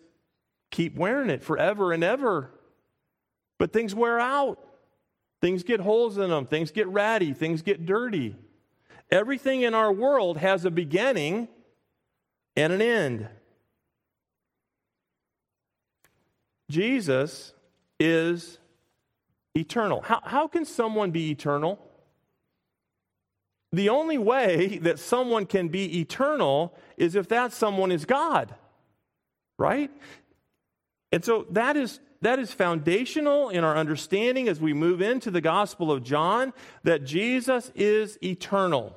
keep 0.76 0.98
wearing 0.98 1.30
it 1.30 1.42
forever 1.42 1.94
and 1.94 2.04
ever. 2.04 2.52
But 3.58 3.72
things 3.72 3.96
wear 3.96 4.20
out. 4.20 4.60
Things 5.40 5.64
get 5.64 5.80
holes 5.80 6.18
in 6.18 6.30
them. 6.30 6.46
Things 6.46 6.72
get 6.72 6.88
ratty. 6.88 7.34
Things 7.34 7.62
get 7.62 7.86
dirty. 7.86 8.36
Everything 9.10 9.62
in 9.62 9.74
our 9.74 9.92
world 9.92 10.38
has 10.38 10.66
a 10.66 10.72
beginning 10.72 11.48
and 12.58 12.74
an 12.74 12.82
end. 12.82 13.30
Jesus 16.70 17.54
is 18.00 18.58
eternal. 19.56 20.02
How, 20.02 20.20
how 20.24 20.48
can 20.48 20.66
someone 20.66 21.12
be 21.12 21.32
eternal? 21.32 21.80
The 23.72 23.90
only 23.90 24.18
way 24.18 24.78
that 24.80 25.00
someone 25.00 25.46
can 25.46 25.68
be 25.68 26.00
eternal 26.00 26.78
is 26.98 27.16
if 27.16 27.28
that 27.30 27.52
someone 27.52 27.92
is 27.92 28.06
God, 28.06 28.56
right? 29.58 29.92
And 31.12 31.24
so 31.24 31.46
that 31.52 31.76
is 31.78 32.00
that 32.22 32.40
is 32.40 32.52
foundational 32.52 33.50
in 33.50 33.64
our 33.64 33.76
understanding 33.76 34.48
as 34.48 34.60
we 34.60 34.74
move 34.74 35.02
into 35.02 35.30
the 35.30 35.42
Gospel 35.42 35.92
of 35.92 36.04
John 36.04 36.54
that 36.84 37.04
Jesus 37.04 37.72
is 37.76 38.18
eternal. 38.24 38.96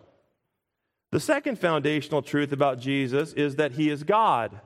The 1.11 1.21
second 1.21 1.59
foundational 1.59 2.23
truth 2.23 2.53
about 2.53 2.79
Jesus 2.79 3.33
is 3.33 3.57
that 3.57 3.73
he 3.73 3.91
is 3.91 4.03
God. 4.03 4.61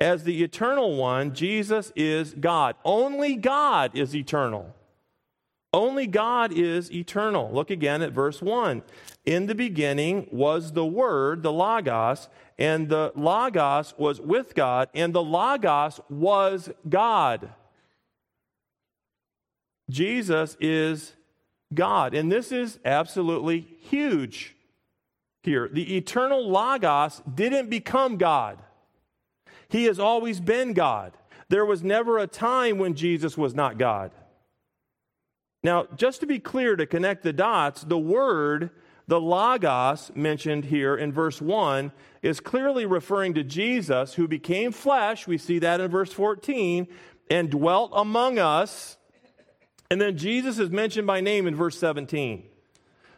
As 0.00 0.24
the 0.24 0.42
eternal 0.42 0.96
one, 0.96 1.34
Jesus 1.34 1.92
is 1.96 2.34
God. 2.34 2.76
Only 2.84 3.36
God 3.36 3.92
is 3.94 4.14
eternal. 4.14 4.74
Only 5.74 6.06
God 6.06 6.52
is 6.52 6.92
eternal. 6.92 7.50
Look 7.52 7.68
again 7.68 8.00
at 8.00 8.12
verse 8.12 8.40
1. 8.40 8.84
In 9.26 9.46
the 9.46 9.56
beginning 9.56 10.28
was 10.30 10.72
the 10.72 10.86
Word, 10.86 11.42
the 11.42 11.50
Logos, 11.50 12.28
and 12.56 12.88
the 12.88 13.10
Logos 13.16 13.92
was 13.98 14.20
with 14.20 14.54
God, 14.54 14.88
and 14.94 15.12
the 15.12 15.22
Logos 15.22 16.00
was 16.08 16.70
God. 16.88 17.52
Jesus 19.90 20.56
is 20.60 21.14
God. 21.74 22.14
And 22.14 22.30
this 22.30 22.52
is 22.52 22.78
absolutely 22.84 23.66
huge 23.80 24.54
here. 25.42 25.68
The 25.72 25.96
eternal 25.96 26.48
Logos 26.48 27.20
didn't 27.34 27.68
become 27.68 28.16
God, 28.16 28.60
He 29.68 29.86
has 29.86 29.98
always 29.98 30.38
been 30.38 30.72
God. 30.72 31.14
There 31.48 31.66
was 31.66 31.82
never 31.82 32.18
a 32.18 32.28
time 32.28 32.78
when 32.78 32.94
Jesus 32.94 33.36
was 33.36 33.56
not 33.56 33.76
God. 33.76 34.12
Now, 35.64 35.86
just 35.96 36.20
to 36.20 36.26
be 36.26 36.38
clear, 36.38 36.76
to 36.76 36.86
connect 36.86 37.22
the 37.22 37.32
dots, 37.32 37.82
the 37.82 37.98
word, 37.98 38.68
the 39.08 39.18
logos 39.18 40.12
mentioned 40.14 40.66
here 40.66 40.94
in 40.94 41.10
verse 41.10 41.40
1, 41.40 41.90
is 42.20 42.38
clearly 42.38 42.84
referring 42.84 43.32
to 43.34 43.42
Jesus 43.42 44.14
who 44.14 44.28
became 44.28 44.72
flesh. 44.72 45.26
We 45.26 45.38
see 45.38 45.58
that 45.60 45.80
in 45.80 45.90
verse 45.90 46.12
14, 46.12 46.86
and 47.30 47.50
dwelt 47.50 47.92
among 47.94 48.38
us. 48.38 48.98
And 49.90 49.98
then 49.98 50.18
Jesus 50.18 50.58
is 50.58 50.68
mentioned 50.68 51.06
by 51.06 51.22
name 51.22 51.46
in 51.46 51.56
verse 51.56 51.78
17. 51.78 52.44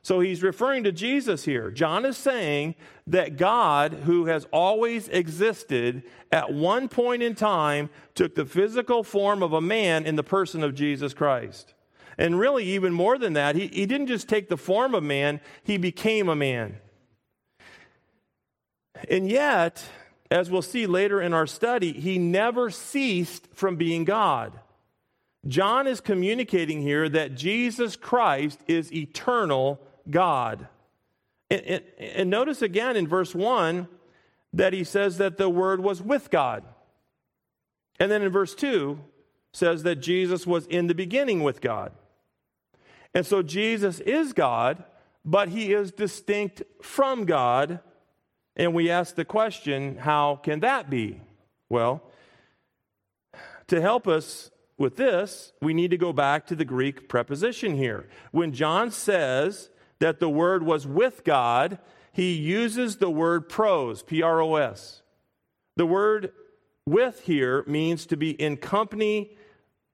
So 0.03 0.21
he's 0.21 0.45
referring 0.45 0.85
to 0.85 0.93
Jesus 0.93 1.45
here. 1.45 1.73
John 1.73 2.05
is 2.05 2.17
saying 2.17 2.77
that 3.09 3.37
God, 3.37 3.93
who 4.05 4.27
has 4.27 4.47
always 4.53 5.09
existed, 5.09 6.05
at 6.31 6.53
one 6.53 6.89
point 6.89 7.25
in 7.25 7.35
time 7.35 7.91
took 8.15 8.37
the 8.37 8.45
physical 8.45 9.03
form 9.03 9.43
of 9.43 9.53
a 9.53 9.61
man 9.61 10.07
in 10.07 10.15
the 10.15 10.23
person 10.23 10.63
of 10.63 10.77
Jesus 10.77 11.13
Christ. 11.13 11.75
And 12.19 12.39
really, 12.39 12.65
even 12.65 12.93
more 12.93 13.19
than 13.19 13.35
that, 13.35 13.57
he, 13.57 13.67
he 13.67 13.87
didn't 13.87 14.07
just 14.07 14.29
take 14.29 14.49
the 14.49 14.57
form 14.57 14.95
of 14.95 15.03
man, 15.03 15.41
he 15.63 15.77
became 15.77 16.29
a 16.29 16.37
man. 16.37 16.79
And 19.11 19.29
yet, 19.29 19.85
as 20.31 20.51
we'll 20.51 20.63
see 20.63 20.87
later 20.87 21.21
in 21.21 21.35
our 21.35 21.47
study, 21.47 21.93
he 21.93 22.19
never 22.19 22.71
ceased 22.71 23.49
from 23.53 23.77
being 23.77 24.05
God. 24.05 24.59
John 25.47 25.87
is 25.87 26.01
communicating 26.01 26.83
here 26.83 27.09
that 27.09 27.35
Jesus 27.35 27.95
Christ 27.95 28.61
is 28.67 28.93
eternal 28.93 29.81
God. 30.09 30.67
And, 31.51 31.63
and, 31.63 31.85
and, 31.99 32.31
notice 32.31 32.63
again 32.63 32.97
in 32.97 33.07
verse 33.07 33.33
1 33.33 33.87
that 34.55 34.73
he 34.73 34.83
says 34.83 35.19
that 35.19 35.37
the 35.37 35.49
Word 35.49 35.81
was 35.81 36.03
with 36.03 36.31
God. 36.31 36.65
And 38.01 38.11
then 38.11 38.23
in 38.23 38.33
verse 38.33 38.55
2 38.55 38.99
says 39.53 39.85
that 39.85 39.97
Jesus 39.97 40.47
was 40.47 40.67
in 40.67 40.89
the 40.89 40.95
beginning 40.95 41.45
with 41.45 41.61
God. 41.61 41.93
And 43.17 43.25
so 43.25 43.41
Jesus 43.41 43.99
is 44.01 44.35
God, 44.35 44.85
but 45.25 45.49
he 45.49 45.73
is 45.73 45.91
distinct 45.91 46.63
from 46.83 47.25
God. 47.25 47.81
And 48.57 48.75
we 48.75 48.91
ask 48.91 49.15
the 49.15 49.25
question, 49.25 49.97
how 49.97 50.37
can 50.37 50.61
that 50.61 50.91
be? 50.91 51.23
Well, 51.71 52.03
to 53.69 53.81
help 53.81 54.07
us 54.07 54.51
with 54.77 54.97
this, 54.97 55.55
we 55.63 55.73
need 55.73 55.93
to 55.93 55.97
go 55.97 56.13
back 56.13 56.47
to 56.49 56.55
the 56.55 56.67
Greek 56.67 57.09
preposition 57.09 57.75
here. 57.75 58.07
When 58.33 58.53
John 58.53 58.91
says 58.91 59.71
that 59.99 60.21
the 60.21 60.29
word 60.29 60.63
was 60.63 60.87
with 60.87 61.25
God, 61.25 61.79
he 62.13 62.35
uses 62.35 62.97
the 62.97 63.09
word 63.09 63.49
pros, 63.49 64.03
P 64.03 64.21
R 64.21 64.43
O 64.43 64.57
S. 64.57 65.01
The 65.77 65.87
word 65.87 66.33
with 66.85 67.23
here 67.23 67.65
means 67.67 68.05
to 68.09 68.17
be 68.19 68.33
in 68.33 68.59
company 68.59 69.39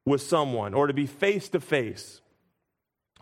with 0.05 0.23
someone 0.23 0.75
or 0.75 0.89
to 0.89 0.93
be 0.93 1.07
face 1.07 1.49
to 1.51 1.61
face. 1.61 2.19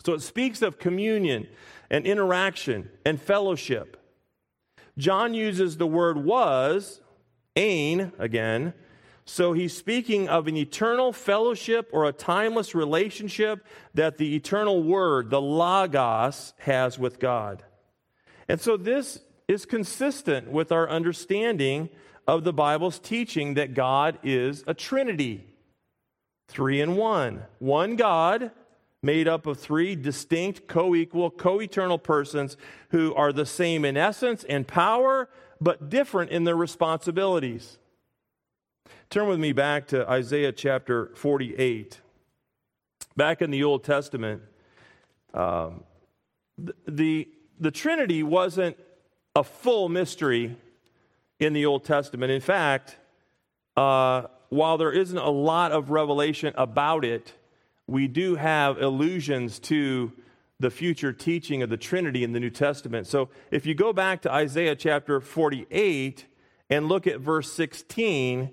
So 0.05 0.15
it 0.15 0.23
speaks 0.23 0.63
of 0.63 0.79
communion 0.79 1.47
and 1.91 2.07
interaction 2.07 2.89
and 3.05 3.21
fellowship. 3.21 3.97
John 4.97 5.35
uses 5.35 5.77
the 5.77 5.87
word 5.87 6.25
was, 6.25 7.01
ain, 7.57 8.13
again. 8.19 8.75
So 9.25 9.53
he's 9.53 9.77
speaking 9.77 10.29
of 10.29 10.49
an 10.49 10.57
eternal 10.57 11.13
fellowship 11.13 11.89
or 11.93 12.07
a 12.07 12.13
timeless 12.13 12.75
relationship 12.75 13.65
that 13.95 14.19
the 14.19 14.35
eternal 14.35 14.83
word, 14.83 15.31
the 15.31 15.41
Logos, 15.41 16.55
has 16.59 16.99
with 16.99 17.19
God. 17.19 17.63
And 18.49 18.61
so 18.61 18.77
this 18.77 19.21
is 19.47 19.67
consistent 19.67 20.51
with 20.51 20.73
our 20.73 20.89
understanding 20.89 21.91
of 22.27 22.45
the 22.45 22.53
Bible's 22.53 22.99
teaching 22.99 23.55
that 23.55 23.75
God 23.75 24.19
is 24.23 24.65
a 24.67 24.75
Trinity 24.75 25.47
three 26.49 26.81
in 26.81 26.97
one. 26.97 27.43
One 27.59 27.97
God 27.97 28.51
made 29.03 29.27
up 29.27 29.47
of 29.47 29.59
three 29.59 29.97
distinct, 29.97 30.67
co 30.67 30.95
equal, 30.95 31.31
co 31.31 31.61
eternal 31.61 31.99
persons 31.99 32.57
who 32.91 33.15
are 33.15 33.33
the 33.33 33.47
same 33.47 33.85
in 33.85 33.97
essence 33.97 34.45
and 34.45 34.67
power, 34.67 35.29
but 35.61 35.89
different 35.89 36.31
in 36.31 36.45
their 36.45 36.57
responsibilities. 36.57 37.79
Turn 39.09 39.27
with 39.29 39.41
me 39.41 39.53
back 39.53 39.89
to 39.89 40.09
Isaiah 40.09 40.53
chapter 40.53 41.11
48. 41.17 42.01
Back 43.17 43.43
in 43.43 43.51
the 43.51 43.65
Old 43.65 43.83
Testament, 43.85 44.43
um, 45.35 45.83
the, 46.87 47.29
the, 47.59 47.71
Trinity 47.71 48.23
wasn't 48.23 48.77
a 49.35 49.43
full 49.43 49.89
mystery 49.89 50.57
in 51.39 51.53
the 51.53 51.67
Old 51.67 51.85
Testament. 51.85 52.31
In 52.31 52.41
fact, 52.41 52.97
uh, 53.77 54.23
while 54.49 54.79
there 54.79 54.93
isn't 54.93 55.19
a 55.19 55.31
lot 55.31 55.73
of 55.73 55.91
revelation 55.91 56.53
about 56.57 57.05
it, 57.05 57.33
we 57.91 58.07
do 58.07 58.37
have 58.37 58.81
allusions 58.81 59.59
to 59.59 60.13
the 60.61 60.71
future 60.71 61.13
teaching 61.13 61.63
of 61.63 61.71
the 61.71 61.77
Trinity 61.77 62.23
in 62.23 62.33
the 62.33 62.39
New 62.39 62.51
Testament. 62.51 63.09
So 63.09 63.31
if 63.51 63.67
you 63.67 63.75
go 63.75 63.93
back 63.93 64.23
to 64.23 64.33
Isaiah 64.33 64.77
chapter 64.77 65.21
48 65.21 66.25
and 66.69 66.87
look 66.87 67.09
at 67.09 67.19
verse 67.19 67.51
16, 67.53 68.51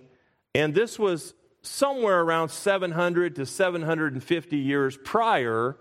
and 0.56 0.74
this 0.74 0.98
was 0.98 1.36
somewhere 1.62 2.22
around 2.22 2.50
700 2.50 3.36
to 3.36 3.46
750 3.46 4.58
years 4.58 4.98
prior 4.98 5.78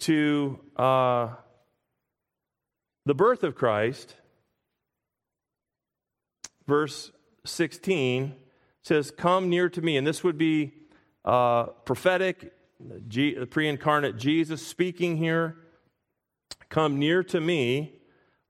to 0.00 0.58
uh, 0.76 1.28
the 3.06 3.14
birth 3.14 3.44
of 3.44 3.54
Christ. 3.54 4.16
Verse 6.66 7.12
16 7.44 8.34
says, 8.82 9.12
Come 9.12 9.48
near 9.48 9.68
to 9.68 9.80
me. 9.80 9.96
And 9.96 10.04
this 10.04 10.24
would 10.24 10.38
be 10.38 10.72
uh, 11.24 11.64
prophetic, 11.84 12.52
G- 13.08 13.44
pre 13.46 13.68
incarnate 13.68 14.16
Jesus 14.16 14.66
speaking 14.66 15.16
here. 15.16 15.56
Come 16.68 16.98
near 16.98 17.22
to 17.24 17.40
me. 17.40 18.00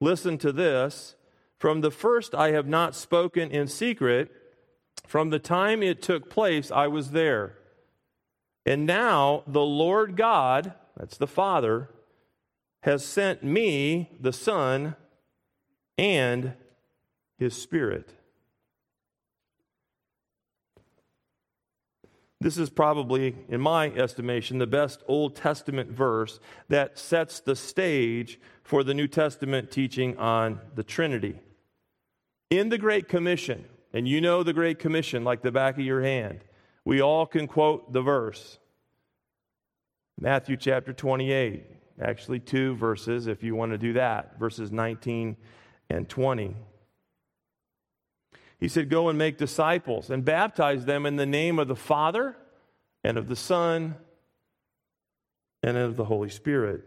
Listen 0.00 0.38
to 0.38 0.52
this. 0.52 1.16
From 1.58 1.80
the 1.80 1.90
first, 1.90 2.34
I 2.34 2.52
have 2.52 2.66
not 2.66 2.94
spoken 2.94 3.50
in 3.50 3.66
secret. 3.66 4.30
From 5.06 5.30
the 5.30 5.38
time 5.38 5.82
it 5.82 6.00
took 6.00 6.30
place, 6.30 6.70
I 6.70 6.86
was 6.86 7.10
there. 7.10 7.58
And 8.64 8.86
now 8.86 9.42
the 9.46 9.64
Lord 9.64 10.16
God, 10.16 10.74
that's 10.96 11.16
the 11.16 11.26
Father, 11.26 11.90
has 12.82 13.04
sent 13.04 13.42
me, 13.42 14.10
the 14.20 14.32
Son, 14.32 14.96
and 15.98 16.54
his 17.38 17.60
Spirit. 17.60 18.14
This 22.40 22.56
is 22.56 22.70
probably, 22.70 23.36
in 23.50 23.60
my 23.60 23.88
estimation, 23.88 24.58
the 24.58 24.66
best 24.66 25.02
Old 25.06 25.36
Testament 25.36 25.90
verse 25.90 26.40
that 26.68 26.98
sets 26.98 27.40
the 27.40 27.54
stage 27.54 28.40
for 28.62 28.82
the 28.82 28.94
New 28.94 29.08
Testament 29.08 29.70
teaching 29.70 30.16
on 30.16 30.60
the 30.74 30.82
Trinity. 30.82 31.38
In 32.48 32.70
the 32.70 32.78
Great 32.78 33.08
Commission, 33.08 33.66
and 33.92 34.08
you 34.08 34.22
know 34.22 34.42
the 34.42 34.54
Great 34.54 34.78
Commission 34.78 35.22
like 35.22 35.42
the 35.42 35.52
back 35.52 35.74
of 35.74 35.84
your 35.84 36.02
hand, 36.02 36.40
we 36.86 37.02
all 37.02 37.26
can 37.26 37.46
quote 37.46 37.92
the 37.92 38.00
verse. 38.00 38.58
Matthew 40.18 40.56
chapter 40.56 40.94
28, 40.94 41.66
actually, 42.00 42.40
two 42.40 42.74
verses 42.74 43.26
if 43.26 43.42
you 43.42 43.54
want 43.54 43.72
to 43.72 43.78
do 43.78 43.92
that, 43.92 44.38
verses 44.38 44.72
19 44.72 45.36
and 45.90 46.08
20. 46.08 46.56
He 48.60 48.68
said, 48.68 48.90
Go 48.90 49.08
and 49.08 49.18
make 49.18 49.38
disciples 49.38 50.10
and 50.10 50.24
baptize 50.24 50.84
them 50.84 51.06
in 51.06 51.16
the 51.16 51.26
name 51.26 51.58
of 51.58 51.66
the 51.66 51.74
Father 51.74 52.36
and 53.02 53.16
of 53.16 53.26
the 53.26 53.36
Son 53.36 53.96
and 55.62 55.76
of 55.76 55.96
the 55.96 56.04
Holy 56.04 56.28
Spirit. 56.28 56.86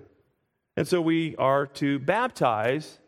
And 0.78 0.88
so 0.88 1.02
we 1.02 1.36
are 1.38 1.66
to 1.68 2.00
baptize 2.00 3.00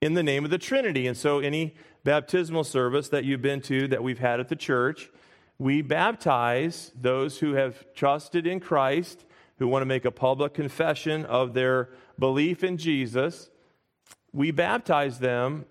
in 0.00 0.14
the 0.14 0.22
name 0.22 0.44
of 0.44 0.50
the 0.50 0.58
Trinity. 0.58 1.06
And 1.06 1.16
so 1.16 1.38
any 1.38 1.74
baptismal 2.04 2.64
service 2.64 3.08
that 3.08 3.24
you've 3.24 3.42
been 3.42 3.60
to 3.62 3.88
that 3.88 4.02
we've 4.02 4.18
had 4.18 4.40
at 4.40 4.48
the 4.48 4.56
church, 4.56 5.10
we 5.58 5.82
baptize 5.82 6.92
those 6.98 7.38
who 7.38 7.52
have 7.54 7.92
trusted 7.94 8.46
in 8.46 8.60
Christ, 8.60 9.24
who 9.58 9.68
want 9.68 9.82
to 9.82 9.86
make 9.86 10.06
a 10.06 10.10
public 10.10 10.54
confession 10.54 11.26
of 11.26 11.52
their 11.52 11.90
belief 12.18 12.64
in 12.64 12.78
Jesus. 12.78 13.50
We 14.32 14.50
baptize 14.50 15.18
them 15.18 15.66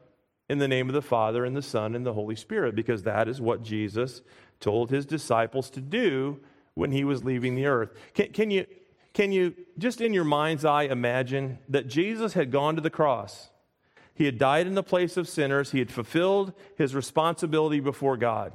in 0.49 0.57
the 0.57 0.67
name 0.67 0.89
of 0.89 0.95
the 0.95 1.01
Father 1.01 1.45
and 1.45 1.55
the 1.55 1.61
Son 1.61 1.95
and 1.95 2.05
the 2.05 2.13
Holy 2.13 2.35
Spirit, 2.35 2.75
because 2.75 3.03
that 3.03 3.27
is 3.27 3.39
what 3.39 3.63
Jesus 3.63 4.21
told 4.59 4.89
his 4.89 5.05
disciples 5.05 5.69
to 5.69 5.81
do 5.81 6.39
when 6.73 6.91
he 6.91 7.03
was 7.03 7.23
leaving 7.23 7.55
the 7.55 7.67
earth. 7.67 7.91
Can, 8.13 8.31
can, 8.31 8.51
you, 8.51 8.65
can 9.13 9.31
you, 9.31 9.53
just 9.77 10.01
in 10.01 10.13
your 10.13 10.23
mind's 10.23 10.65
eye, 10.65 10.83
imagine 10.83 11.59
that 11.69 11.87
Jesus 11.87 12.33
had 12.33 12.51
gone 12.51 12.75
to 12.75 12.81
the 12.81 12.89
cross? 12.89 13.49
He 14.15 14.25
had 14.25 14.37
died 14.37 14.67
in 14.67 14.75
the 14.75 14.83
place 14.83 15.15
of 15.15 15.29
sinners, 15.29 15.71
he 15.71 15.79
had 15.79 15.91
fulfilled 15.91 16.53
his 16.75 16.93
responsibility 16.95 17.79
before 17.79 18.17
God. 18.17 18.53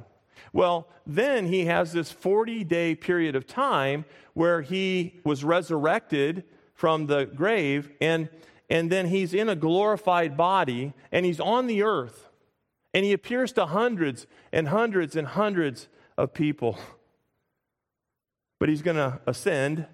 Well, 0.53 0.87
then 1.07 1.47
he 1.47 1.65
has 1.65 1.91
this 1.91 2.11
40 2.11 2.63
day 2.63 2.95
period 2.95 3.35
of 3.35 3.47
time 3.47 4.05
where 4.33 4.61
he 4.61 5.19
was 5.23 5.43
resurrected 5.43 6.43
from 6.73 7.07
the 7.07 7.25
grave 7.25 7.89
and 7.99 8.29
and 8.69 8.91
then 8.91 9.07
he's 9.07 9.33
in 9.33 9.49
a 9.49 9.55
glorified 9.55 10.35
body 10.35 10.93
and 11.11 11.25
he's 11.25 11.39
on 11.39 11.67
the 11.67 11.83
earth 11.83 12.29
and 12.93 13.03
he 13.03 13.11
appears 13.11 13.51
to 13.51 13.65
hundreds 13.65 14.25
and 14.53 14.69
hundreds 14.69 15.15
and 15.15 15.27
hundreds 15.27 15.89
of 16.17 16.33
people. 16.33 16.79
But 18.59 18.69
he's 18.69 18.81
going 18.81 18.95
to 18.95 19.19
ascend 19.27 19.85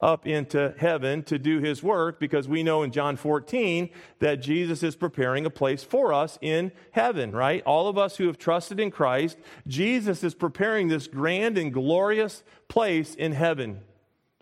up 0.00 0.26
into 0.26 0.74
heaven 0.78 1.22
to 1.24 1.38
do 1.38 1.58
his 1.58 1.82
work 1.82 2.20
because 2.20 2.46
we 2.46 2.62
know 2.62 2.82
in 2.82 2.92
John 2.92 3.16
14 3.16 3.90
that 4.20 4.36
Jesus 4.36 4.82
is 4.82 4.94
preparing 4.94 5.46
a 5.46 5.50
place 5.50 5.82
for 5.82 6.12
us 6.12 6.38
in 6.40 6.70
heaven, 6.92 7.32
right? 7.32 7.62
All 7.64 7.88
of 7.88 7.96
us 7.98 8.16
who 8.16 8.26
have 8.26 8.38
trusted 8.38 8.78
in 8.78 8.90
Christ, 8.90 9.38
Jesus 9.66 10.22
is 10.22 10.34
preparing 10.34 10.88
this 10.88 11.08
grand 11.08 11.56
and 11.56 11.72
glorious 11.72 12.44
place 12.68 13.14
in 13.14 13.32
heaven 13.32 13.80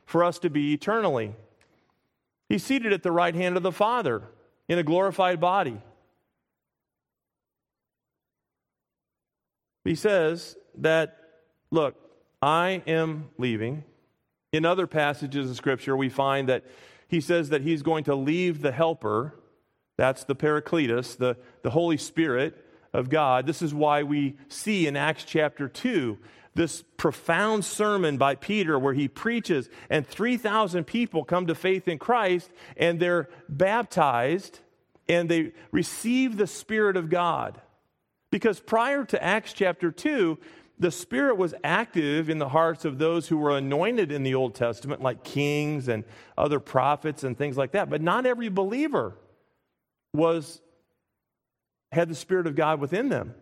for 0.05 0.25
us 0.25 0.39
to 0.41 0.51
be 0.51 0.75
eternally. 0.75 1.35
He's 2.55 2.63
seated 2.63 2.93
at 2.93 3.03
the 3.03 3.11
right 3.11 3.35
hand 3.35 3.57
of 3.57 3.65
the 3.65 3.73
Father 3.73 4.23
in 4.69 4.79
a 4.79 4.85
glorified 4.85 5.41
body. 5.41 5.77
He 9.83 9.97
says 9.97 10.57
that, 10.77 11.19
look, 11.73 11.97
I 12.41 12.85
am 12.87 13.31
leaving. 13.39 13.83
In 14.53 14.65
other 14.65 14.87
passages 14.87 15.51
of 15.51 15.57
Scripture, 15.57 15.97
we 15.97 16.09
find 16.09 16.49
that 16.49 16.63
he 17.09 17.21
says 17.21 17.49
that 17.49 17.63
he's 17.63 17.83
going 17.83 18.05
to 18.05 18.15
leave 18.15 18.63
the 18.63 18.71
helper. 18.71 19.35
That's 19.97 20.23
the 20.23 20.37
Paracletus, 20.37 21.17
the, 21.17 21.37
the 21.63 21.71
Holy 21.71 21.97
Spirit 21.97 22.55
of 22.93 23.11
God. 23.11 23.49
This 23.49 23.63
is 23.63 23.75
why 23.75 24.05
we 24.05 24.37
see 24.47 24.87
in 24.87 24.97
Acts 24.97 25.25
chapter 25.25 25.67
2 25.67 26.19
this 26.55 26.85
profound 26.97 27.65
sermon 27.65 28.17
by 28.17 28.35
Peter 28.35 28.79
where 28.79 28.95
he 28.95 29.09
preaches, 29.09 29.69
and 29.91 30.07
3,000 30.07 30.85
people 30.85 31.25
come 31.25 31.47
to 31.47 31.55
faith 31.55 31.89
in 31.89 31.99
Christ, 31.99 32.51
and 32.77 33.01
they're 33.01 33.29
baptized 33.49 34.61
and 35.09 35.29
they 35.29 35.53
receive 35.71 36.37
the 36.37 36.47
Spirit 36.47 36.97
of 36.97 37.11
God. 37.11 37.61
Because 38.31 38.59
prior 38.59 39.05
to 39.05 39.23
Acts 39.23 39.53
chapter 39.53 39.91
2, 39.91 40.39
the 40.79 40.91
Spirit 40.91 41.37
was 41.37 41.55
active 41.63 42.29
in 42.29 42.39
the 42.39 42.49
hearts 42.49 42.85
of 42.85 42.99
those 42.99 43.29
who 43.29 43.37
were 43.37 43.57
anointed 43.57 44.11
in 44.11 44.23
the 44.23 44.35
Old 44.35 44.55
Testament, 44.55 45.03
like 45.03 45.23
kings 45.23 45.89
and 45.89 46.05
other 46.37 46.59
prophets 46.59 47.23
and 47.23 47.39
things 47.39 47.57
like 47.57 47.73
that. 47.73 47.89
But 47.89 48.03
not 48.03 48.27
every 48.27 48.49
believer 48.49 49.17
was 50.13 50.61
had 51.93 52.09
the 52.09 52.15
Spirit 52.15 52.47
of 52.47 52.57
God 52.57 52.81
within 52.81 53.09
them. 53.09 53.35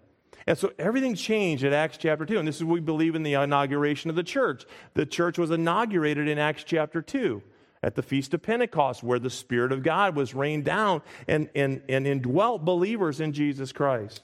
And 0.46 0.58
so 0.58 0.72
everything 0.78 1.14
changed 1.14 1.64
at 1.64 1.72
Acts 1.72 1.98
chapter 1.98 2.26
2. 2.26 2.38
And 2.38 2.48
this 2.48 2.56
is 2.56 2.64
what 2.64 2.74
we 2.74 2.80
believe 2.80 3.14
in 3.14 3.22
the 3.22 3.34
inauguration 3.34 4.10
of 4.10 4.16
the 4.16 4.22
church. 4.22 4.64
The 4.94 5.06
church 5.06 5.38
was 5.38 5.50
inaugurated 5.50 6.28
in 6.28 6.38
Acts 6.38 6.64
chapter 6.64 7.00
2 7.00 7.42
at 7.82 7.94
the 7.94 8.02
Feast 8.02 8.32
of 8.34 8.42
Pentecost, 8.42 9.02
where 9.02 9.18
the 9.18 9.30
Spirit 9.30 9.72
of 9.72 9.82
God 9.82 10.16
was 10.16 10.34
rained 10.34 10.64
down 10.64 11.02
and, 11.26 11.48
and, 11.54 11.82
and 11.88 12.06
indwelt 12.06 12.64
believers 12.64 13.20
in 13.20 13.32
Jesus 13.32 13.72
Christ. 13.72 14.22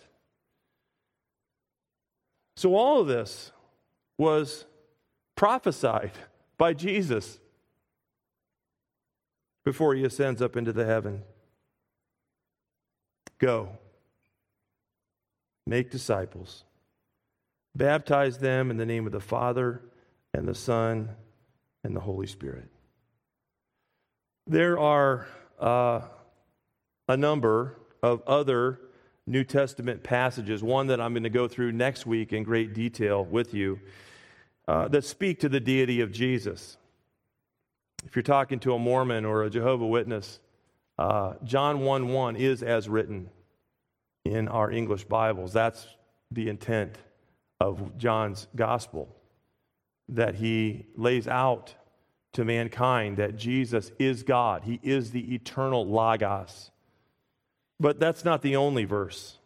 So 2.56 2.74
all 2.74 3.00
of 3.00 3.06
this 3.06 3.52
was 4.16 4.64
prophesied 5.36 6.12
by 6.56 6.74
Jesus 6.74 7.38
before 9.64 9.94
he 9.94 10.04
ascends 10.04 10.42
up 10.42 10.56
into 10.56 10.72
the 10.72 10.84
heaven. 10.84 11.22
Go, 13.38 13.78
make 15.68 15.90
disciples, 15.90 16.64
baptize 17.74 18.38
them 18.38 18.70
in 18.70 18.78
the 18.78 18.86
name 18.86 19.06
of 19.06 19.12
the 19.12 19.20
Father 19.20 19.82
and 20.32 20.48
the 20.48 20.54
Son 20.54 21.10
and 21.84 21.94
the 21.94 22.00
Holy 22.00 22.26
Spirit. 22.26 22.68
There 24.46 24.78
are 24.78 25.26
uh, 25.60 26.00
a 27.06 27.16
number 27.16 27.76
of 28.02 28.22
other 28.26 28.80
New 29.26 29.44
Testament 29.44 30.02
passages, 30.02 30.62
one 30.62 30.86
that 30.86 31.02
I'm 31.02 31.12
going 31.12 31.24
to 31.24 31.30
go 31.30 31.48
through 31.48 31.72
next 31.72 32.06
week 32.06 32.32
in 32.32 32.44
great 32.44 32.72
detail 32.72 33.22
with 33.22 33.52
you, 33.52 33.78
uh, 34.66 34.88
that 34.88 35.04
speak 35.04 35.40
to 35.40 35.50
the 35.50 35.60
deity 35.60 36.00
of 36.00 36.12
Jesus. 36.12 36.78
If 38.06 38.16
you're 38.16 38.22
talking 38.22 38.58
to 38.60 38.72
a 38.72 38.78
Mormon 38.78 39.26
or 39.26 39.42
a 39.42 39.50
Jehovah 39.50 39.86
Witness, 39.86 40.40
uh, 40.98 41.34
John 41.44 41.80
1 41.80 42.08
1 42.08 42.36
is 42.36 42.62
as 42.62 42.88
written 42.88 43.28
in 44.32 44.48
our 44.48 44.70
English 44.70 45.04
Bibles. 45.04 45.52
That's 45.52 45.86
the 46.30 46.48
intent 46.48 46.96
of 47.60 47.96
John's 47.98 48.46
gospel, 48.54 49.14
that 50.08 50.36
he 50.36 50.86
lays 50.96 51.26
out 51.26 51.74
to 52.34 52.44
mankind 52.44 53.16
that 53.16 53.36
Jesus 53.36 53.90
is 53.98 54.22
God, 54.22 54.62
he 54.64 54.78
is 54.82 55.10
the 55.10 55.34
eternal 55.34 55.86
Logos. 55.86 56.70
But 57.80 57.98
that's 57.98 58.24
not 58.24 58.42
the 58.42 58.56
only 58.56 58.84
verse 58.84 59.38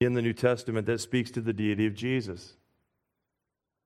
in 0.00 0.14
the 0.14 0.22
New 0.22 0.32
Testament 0.32 0.86
that 0.86 1.00
speaks 1.00 1.30
to 1.32 1.40
the 1.40 1.52
deity 1.52 1.86
of 1.86 1.94
Jesus. 1.94 2.54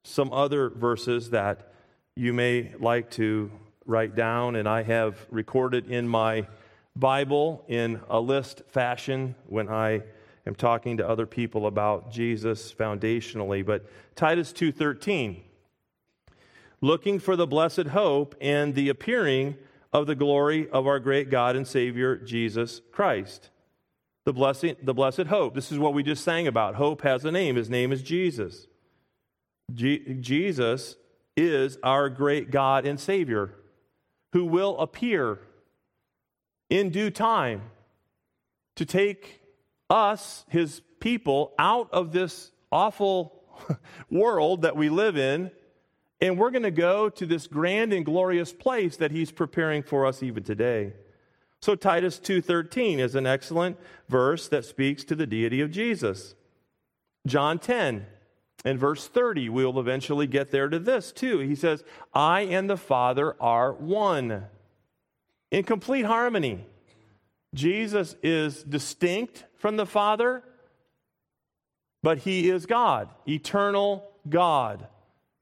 Some 0.05 0.32
other 0.32 0.70
verses 0.70 1.30
that 1.30 1.72
you 2.14 2.32
may 2.32 2.72
like 2.78 3.11
to 3.12 3.51
write 3.86 4.14
down, 4.14 4.57
and 4.57 4.68
I 4.68 4.82
have 4.82 5.26
recorded 5.30 5.90
in 5.90 6.09
my 6.09 6.47
Bible 6.97 7.64
in 7.68 8.01
a 8.09 8.18
list 8.18 8.62
fashion 8.68 9.34
when 9.47 9.68
I 9.68 10.03
am 10.47 10.55
talking 10.55 10.97
to 10.97 11.09
other 11.09 11.26
people 11.26 11.66
about 11.66 12.11
Jesus 12.11 12.72
foundationally. 12.72 13.64
But 13.64 13.84
Titus 14.14 14.53
2:13 14.53 15.42
looking 16.80 17.18
for 17.18 17.36
the 17.36 17.47
blessed 17.47 17.88
hope 17.88 18.34
and 18.40 18.74
the 18.74 18.88
appearing 18.88 19.57
of 19.92 20.07
the 20.07 20.14
glory 20.14 20.68
of 20.70 20.86
our 20.86 20.99
great 20.99 21.30
God 21.30 21.57
and 21.57 21.66
Savior, 21.66 22.16
Jesus 22.16 22.80
Christ. 22.92 23.51
The, 24.24 24.32
blessing, 24.32 24.76
the 24.82 24.92
blessed 24.92 25.28
hope. 25.28 25.55
This 25.55 25.70
is 25.70 25.78
what 25.78 25.94
we 25.94 26.03
just 26.03 26.24
sang 26.24 26.47
about. 26.47 26.74
Hope 26.74 27.03
has 27.03 27.24
a 27.24 27.30
name. 27.30 27.57
His 27.57 27.70
name 27.70 27.92
is 27.92 28.03
Jesus. 28.03 28.66
Jesus 29.72 30.97
is 31.36 31.78
our 31.82 32.09
great 32.09 32.51
God 32.51 32.86
and 32.86 32.99
Savior 32.99 33.55
who 34.32 34.44
will 34.44 34.78
appear 34.78 35.38
in 36.69 36.91
due 36.91 37.11
time 37.11 37.62
to 38.75 38.85
take 38.85 39.41
us, 39.89 40.45
his 40.49 40.81
people, 41.01 41.53
out 41.59 41.89
of 41.93 42.12
this 42.12 42.53
awful 42.73 43.43
world 44.11 44.62
that 44.62 44.77
we 44.77 44.89
live 44.89 45.17
in 45.17 45.51
and 46.21 46.39
we're 46.39 46.51
going 46.51 46.62
to 46.62 46.71
go 46.71 47.09
to 47.11 47.27
this 47.27 47.47
grand 47.47 47.93
and 47.93 48.05
glorious 48.05 48.53
place 48.53 48.97
that 48.97 49.11
he's 49.11 49.31
preparing 49.31 49.83
for 49.83 50.07
us 50.07 50.23
even 50.23 50.43
today. 50.43 50.95
So 51.61 51.75
Titus 51.75 52.19
2:13 52.19 52.99
is 52.99 53.14
an 53.14 53.27
excellent 53.27 53.79
verse 54.09 54.49
that 54.49 54.64
speaks 54.64 55.05
to 55.05 55.14
the 55.14 55.27
deity 55.27 55.61
of 55.61 55.71
Jesus. 55.71 56.35
John 57.27 57.59
10 57.59 58.07
and 58.64 58.79
verse 58.79 59.09
30, 59.09 59.49
we'll 59.49 59.79
eventually 59.79 60.27
get 60.27 60.51
there 60.51 60.69
to 60.69 60.79
this 60.79 61.12
too. 61.12 61.39
He 61.41 61.55
says, 61.55 61.85
"I 62.14 62.43
and 62.43 62.71
the 62.71 62.77
Father 62.77 63.37
are 63.41 63.73
one." 63.73 64.47
In 65.51 65.64
complete 65.64 66.05
harmony. 66.05 66.66
Jesus 67.55 68.16
is 68.22 68.62
distinct 68.62 69.44
from 69.59 69.76
the 69.76 69.86
Father, 69.86 70.42
but 72.03 72.18
he 72.18 72.51
is 72.51 72.66
God, 72.66 73.09
eternal 73.26 74.11
God 74.28 74.86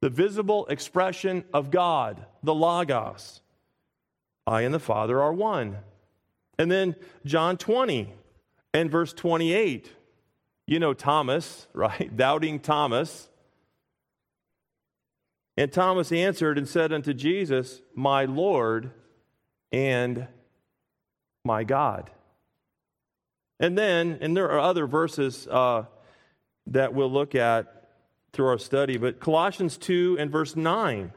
the 0.04 0.10
visible 0.10 0.66
expression 0.66 1.42
of 1.54 1.70
God, 1.70 2.26
the 2.42 2.54
Logos. 2.54 3.40
I 4.46 4.60
and 4.60 4.74
the 4.74 4.78
Father 4.78 5.22
are 5.22 5.32
one. 5.32 5.78
And 6.58 6.70
then 6.70 6.94
John 7.24 7.56
20 7.56 8.12
and 8.74 8.90
verse 8.90 9.14
28. 9.14 9.90
You 10.66 10.78
know 10.78 10.92
Thomas, 10.92 11.68
right? 11.72 12.14
Doubting 12.14 12.60
Thomas. 12.60 13.30
And 15.56 15.72
Thomas 15.72 16.12
answered 16.12 16.58
and 16.58 16.68
said 16.68 16.92
unto 16.92 17.14
Jesus, 17.14 17.80
My 17.94 18.26
Lord 18.26 18.90
and 19.74 20.28
my 21.44 21.64
God. 21.64 22.08
And 23.58 23.76
then, 23.76 24.18
and 24.20 24.36
there 24.36 24.48
are 24.52 24.60
other 24.60 24.86
verses 24.86 25.48
uh, 25.48 25.86
that 26.68 26.94
we'll 26.94 27.10
look 27.10 27.34
at 27.34 27.90
through 28.32 28.46
our 28.46 28.58
study, 28.58 28.98
but 28.98 29.18
Colossians 29.18 29.76
2 29.76 30.16
and 30.20 30.30
verse 30.30 30.54
9. 30.54 31.12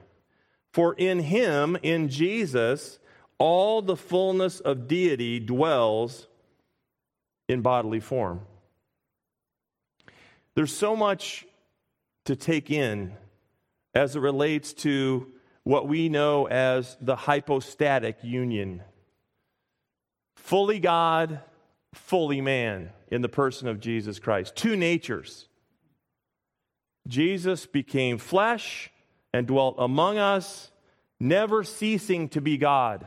For 0.74 0.95
in 0.95 1.20
him, 1.20 1.78
in 1.84 2.10
Jesus, 2.10 2.97
all 3.38 3.84
the 3.84 3.95
fullness 3.95 4.60
of 4.60 4.88
deity 4.88 5.39
dwells 5.39 6.28
in 7.47 7.62
bodily 7.62 7.99
form. 7.99 8.41
There's 10.55 10.74
so 10.74 10.95
much 10.95 11.45
to 12.26 12.36
take 12.36 12.72
in 12.72 13.14
as 13.93 14.16
it 14.16 14.20
relates 14.20 14.74
to 14.74 15.32
what 15.68 15.86
we 15.86 16.07
know 16.07 16.47
as 16.47 16.95
the 17.01 17.18
hypostatic 17.18 18.18
union. 18.24 18.82
Fully 20.38 20.80
God, 20.80 21.41
fully 21.93 22.39
man 22.39 22.91
in 23.11 23.22
the 23.22 23.28
person 23.28 23.68
of 23.68 23.82
Jesus 23.82 24.18
Christ. 24.18 24.55
Two 24.55 24.78
natures. 24.78 25.49
Jesus 27.05 27.65
became 27.65 28.18
flesh 28.18 28.89
and 29.34 29.45
dwelt 29.45 29.76
among 29.78 30.18
us, 30.18 30.72
never 31.20 31.65
ceasing 31.65 32.30
to 32.30 32.39
be 32.39 32.57
God. 32.57 33.05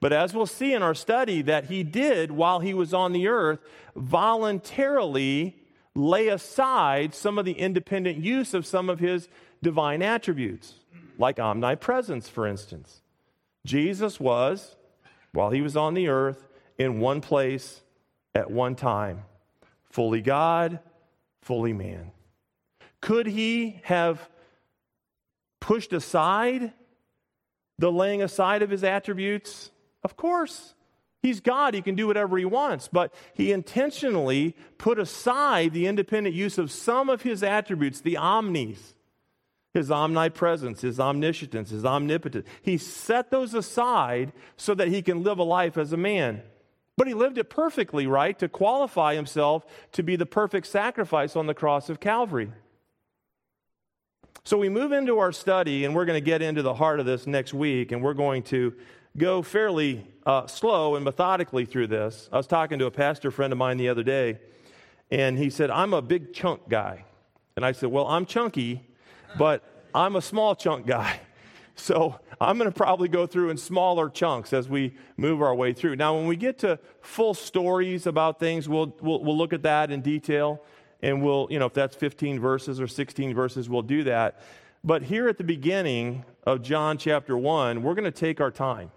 But 0.00 0.14
as 0.14 0.32
we'll 0.32 0.46
see 0.46 0.72
in 0.72 0.82
our 0.82 0.94
study, 0.94 1.42
that 1.42 1.66
he 1.66 1.82
did 1.82 2.30
while 2.30 2.60
he 2.60 2.72
was 2.72 2.94
on 2.94 3.12
the 3.12 3.28
earth 3.28 3.58
voluntarily 3.94 5.54
lay 5.94 6.28
aside 6.28 7.14
some 7.14 7.38
of 7.38 7.44
the 7.44 7.52
independent 7.52 8.24
use 8.24 8.54
of 8.54 8.64
some 8.64 8.88
of 8.88 9.00
his 9.00 9.28
divine 9.62 10.00
attributes, 10.00 10.80
like 11.18 11.38
omnipresence, 11.38 12.28
for 12.28 12.46
instance. 12.46 13.02
Jesus 13.64 14.20
was, 14.20 14.76
while 15.32 15.50
he 15.50 15.62
was 15.62 15.76
on 15.76 15.94
the 15.94 16.08
earth, 16.08 16.48
in 16.78 17.00
one 17.00 17.20
place 17.20 17.82
at 18.34 18.50
one 18.50 18.74
time, 18.74 19.22
fully 19.90 20.20
God, 20.20 20.80
fully 21.40 21.72
man. 21.72 22.10
Could 23.00 23.26
he 23.26 23.80
have 23.84 24.28
pushed 25.60 25.92
aside 25.92 26.72
the 27.78 27.92
laying 27.92 28.22
aside 28.22 28.62
of 28.62 28.70
his 28.70 28.82
attributes? 28.84 29.70
Of 30.02 30.16
course. 30.16 30.74
He's 31.22 31.40
God. 31.40 31.74
He 31.74 31.80
can 31.80 31.94
do 31.94 32.06
whatever 32.06 32.36
he 32.36 32.44
wants. 32.44 32.88
But 32.92 33.14
he 33.32 33.52
intentionally 33.52 34.54
put 34.76 34.98
aside 34.98 35.72
the 35.72 35.86
independent 35.86 36.34
use 36.34 36.58
of 36.58 36.70
some 36.70 37.08
of 37.08 37.22
his 37.22 37.42
attributes, 37.42 38.00
the 38.00 38.16
omnis, 38.16 38.93
his 39.74 39.90
omnipresence, 39.90 40.80
his 40.80 41.00
omniscience, 41.00 41.70
his 41.70 41.84
omnipotence. 41.84 42.46
He 42.62 42.78
set 42.78 43.30
those 43.30 43.52
aside 43.52 44.32
so 44.56 44.72
that 44.74 44.88
he 44.88 45.02
can 45.02 45.24
live 45.24 45.38
a 45.38 45.42
life 45.42 45.76
as 45.76 45.92
a 45.92 45.96
man. 45.96 46.42
But 46.96 47.08
he 47.08 47.14
lived 47.14 47.38
it 47.38 47.50
perfectly, 47.50 48.06
right? 48.06 48.38
To 48.38 48.48
qualify 48.48 49.16
himself 49.16 49.66
to 49.92 50.04
be 50.04 50.14
the 50.14 50.26
perfect 50.26 50.68
sacrifice 50.68 51.34
on 51.34 51.48
the 51.48 51.54
cross 51.54 51.90
of 51.90 51.98
Calvary. 51.98 52.52
So 54.44 54.56
we 54.58 54.68
move 54.68 54.92
into 54.92 55.18
our 55.18 55.32
study, 55.32 55.84
and 55.84 55.94
we're 55.94 56.04
going 56.04 56.22
to 56.22 56.24
get 56.24 56.40
into 56.40 56.62
the 56.62 56.74
heart 56.74 57.00
of 57.00 57.06
this 57.06 57.26
next 57.26 57.52
week, 57.52 57.90
and 57.90 58.00
we're 58.00 58.14
going 58.14 58.44
to 58.44 58.74
go 59.16 59.42
fairly 59.42 60.06
uh, 60.24 60.46
slow 60.46 60.94
and 60.94 61.04
methodically 61.04 61.64
through 61.64 61.88
this. 61.88 62.28
I 62.30 62.36
was 62.36 62.46
talking 62.46 62.78
to 62.78 62.86
a 62.86 62.90
pastor 62.90 63.32
friend 63.32 63.52
of 63.52 63.58
mine 63.58 63.76
the 63.76 63.88
other 63.88 64.02
day, 64.04 64.38
and 65.10 65.36
he 65.36 65.50
said, 65.50 65.70
I'm 65.70 65.94
a 65.94 66.02
big 66.02 66.32
chunk 66.32 66.68
guy. 66.68 67.06
And 67.56 67.64
I 67.64 67.72
said, 67.72 67.90
Well, 67.90 68.06
I'm 68.06 68.26
chunky, 68.26 68.86
but 69.38 69.62
I'm 69.94 70.16
a 70.16 70.22
small 70.22 70.54
chunk 70.54 70.86
guy. 70.86 71.20
So 71.76 72.20
I'm 72.40 72.56
going 72.56 72.70
to 72.70 72.76
probably 72.76 73.08
go 73.08 73.26
through 73.26 73.50
in 73.50 73.56
smaller 73.56 74.08
chunks 74.08 74.52
as 74.52 74.68
we 74.68 74.94
move 75.16 75.42
our 75.42 75.52
way 75.52 75.72
through. 75.72 75.96
Now, 75.96 76.14
when 76.14 76.28
we 76.28 76.36
get 76.36 76.56
to 76.60 76.78
full 77.00 77.34
stories 77.34 78.06
about 78.06 78.38
things, 78.38 78.68
we'll, 78.68 78.94
we'll, 79.00 79.24
we'll 79.24 79.36
look 79.36 79.52
at 79.52 79.64
that 79.64 79.90
in 79.90 80.00
detail 80.00 80.62
and 81.02 81.20
we'll, 81.20 81.48
you 81.50 81.58
know, 81.58 81.66
if 81.66 81.74
that's 81.74 81.96
15 81.96 82.38
verses 82.38 82.80
or 82.80 82.86
16 82.86 83.34
verses, 83.34 83.68
we'll 83.68 83.82
do 83.82 84.04
that. 84.04 84.40
But 84.84 85.02
here 85.02 85.28
at 85.28 85.36
the 85.36 85.42
beginning 85.42 86.24
of 86.44 86.62
John 86.62 86.96
chapter 86.96 87.36
1, 87.36 87.82
we're 87.82 87.94
going 87.94 88.04
to 88.04 88.12
take 88.12 88.40
our 88.40 88.52
time 88.52 88.92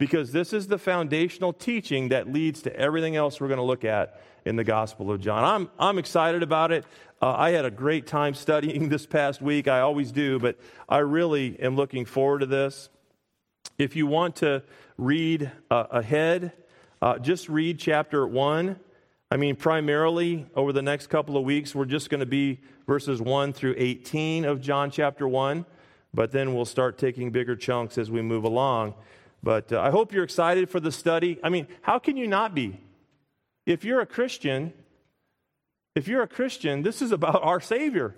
because 0.00 0.32
this 0.32 0.54
is 0.54 0.66
the 0.66 0.78
foundational 0.78 1.52
teaching 1.52 2.08
that 2.08 2.32
leads 2.32 2.62
to 2.62 2.74
everything 2.74 3.16
else 3.16 3.38
we're 3.38 3.48
going 3.48 3.58
to 3.58 3.62
look 3.62 3.84
at 3.84 4.18
in 4.46 4.56
the 4.56 4.64
Gospel 4.64 5.12
of 5.12 5.20
John. 5.20 5.44
I'm, 5.44 5.70
I'm 5.78 5.98
excited 5.98 6.42
about 6.42 6.72
it. 6.72 6.86
Uh, 7.20 7.34
I 7.36 7.50
had 7.50 7.66
a 7.66 7.70
great 7.70 8.06
time 8.06 8.32
studying 8.32 8.88
this 8.88 9.04
past 9.04 9.42
week. 9.42 9.68
I 9.68 9.80
always 9.80 10.10
do, 10.10 10.38
but 10.38 10.58
I 10.88 10.98
really 10.98 11.60
am 11.60 11.76
looking 11.76 12.06
forward 12.06 12.38
to 12.38 12.46
this. 12.46 12.88
If 13.76 13.94
you 13.94 14.06
want 14.06 14.36
to 14.36 14.62
read 14.96 15.52
uh, 15.70 15.84
ahead, 15.90 16.54
uh, 17.02 17.18
just 17.18 17.50
read 17.50 17.78
chapter 17.78 18.26
1. 18.26 18.80
I 19.30 19.36
mean, 19.36 19.54
primarily 19.54 20.46
over 20.56 20.72
the 20.72 20.80
next 20.80 21.08
couple 21.08 21.36
of 21.36 21.44
weeks, 21.44 21.74
we're 21.74 21.84
just 21.84 22.08
going 22.08 22.20
to 22.20 22.26
be 22.26 22.60
verses 22.86 23.20
1 23.20 23.52
through 23.52 23.74
18 23.76 24.46
of 24.46 24.62
John 24.62 24.90
chapter 24.90 25.28
1, 25.28 25.66
but 26.14 26.32
then 26.32 26.54
we'll 26.54 26.64
start 26.64 26.96
taking 26.96 27.30
bigger 27.30 27.54
chunks 27.54 27.98
as 27.98 28.10
we 28.10 28.22
move 28.22 28.44
along. 28.44 28.94
But 29.42 29.72
uh, 29.72 29.80
I 29.80 29.90
hope 29.90 30.12
you're 30.12 30.24
excited 30.24 30.68
for 30.68 30.80
the 30.80 30.92
study. 30.92 31.38
I 31.42 31.48
mean, 31.48 31.66
how 31.82 31.98
can 31.98 32.16
you 32.16 32.26
not 32.26 32.54
be? 32.54 32.80
If 33.66 33.84
you're 33.84 34.00
a 34.00 34.06
Christian, 34.06 34.72
if 35.94 36.08
you're 36.08 36.22
a 36.22 36.28
Christian, 36.28 36.82
this 36.82 37.02
is 37.02 37.12
about 37.12 37.42
our 37.42 37.60
Savior. 37.60 38.14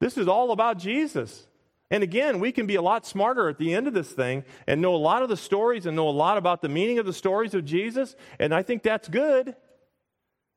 This 0.00 0.16
is 0.18 0.28
all 0.28 0.52
about 0.52 0.78
Jesus. 0.78 1.46
And 1.90 2.02
again, 2.02 2.40
we 2.40 2.52
can 2.52 2.66
be 2.66 2.74
a 2.74 2.82
lot 2.82 3.06
smarter 3.06 3.48
at 3.48 3.58
the 3.58 3.72
end 3.72 3.86
of 3.86 3.94
this 3.94 4.10
thing 4.10 4.44
and 4.66 4.82
know 4.82 4.94
a 4.94 4.96
lot 4.96 5.22
of 5.22 5.28
the 5.28 5.36
stories 5.36 5.86
and 5.86 5.94
know 5.94 6.08
a 6.08 6.10
lot 6.10 6.36
about 6.36 6.60
the 6.60 6.68
meaning 6.68 6.98
of 6.98 7.06
the 7.06 7.12
stories 7.12 7.54
of 7.54 7.64
Jesus. 7.64 8.16
And 8.38 8.52
I 8.54 8.62
think 8.62 8.82
that's 8.82 9.08
good. 9.08 9.54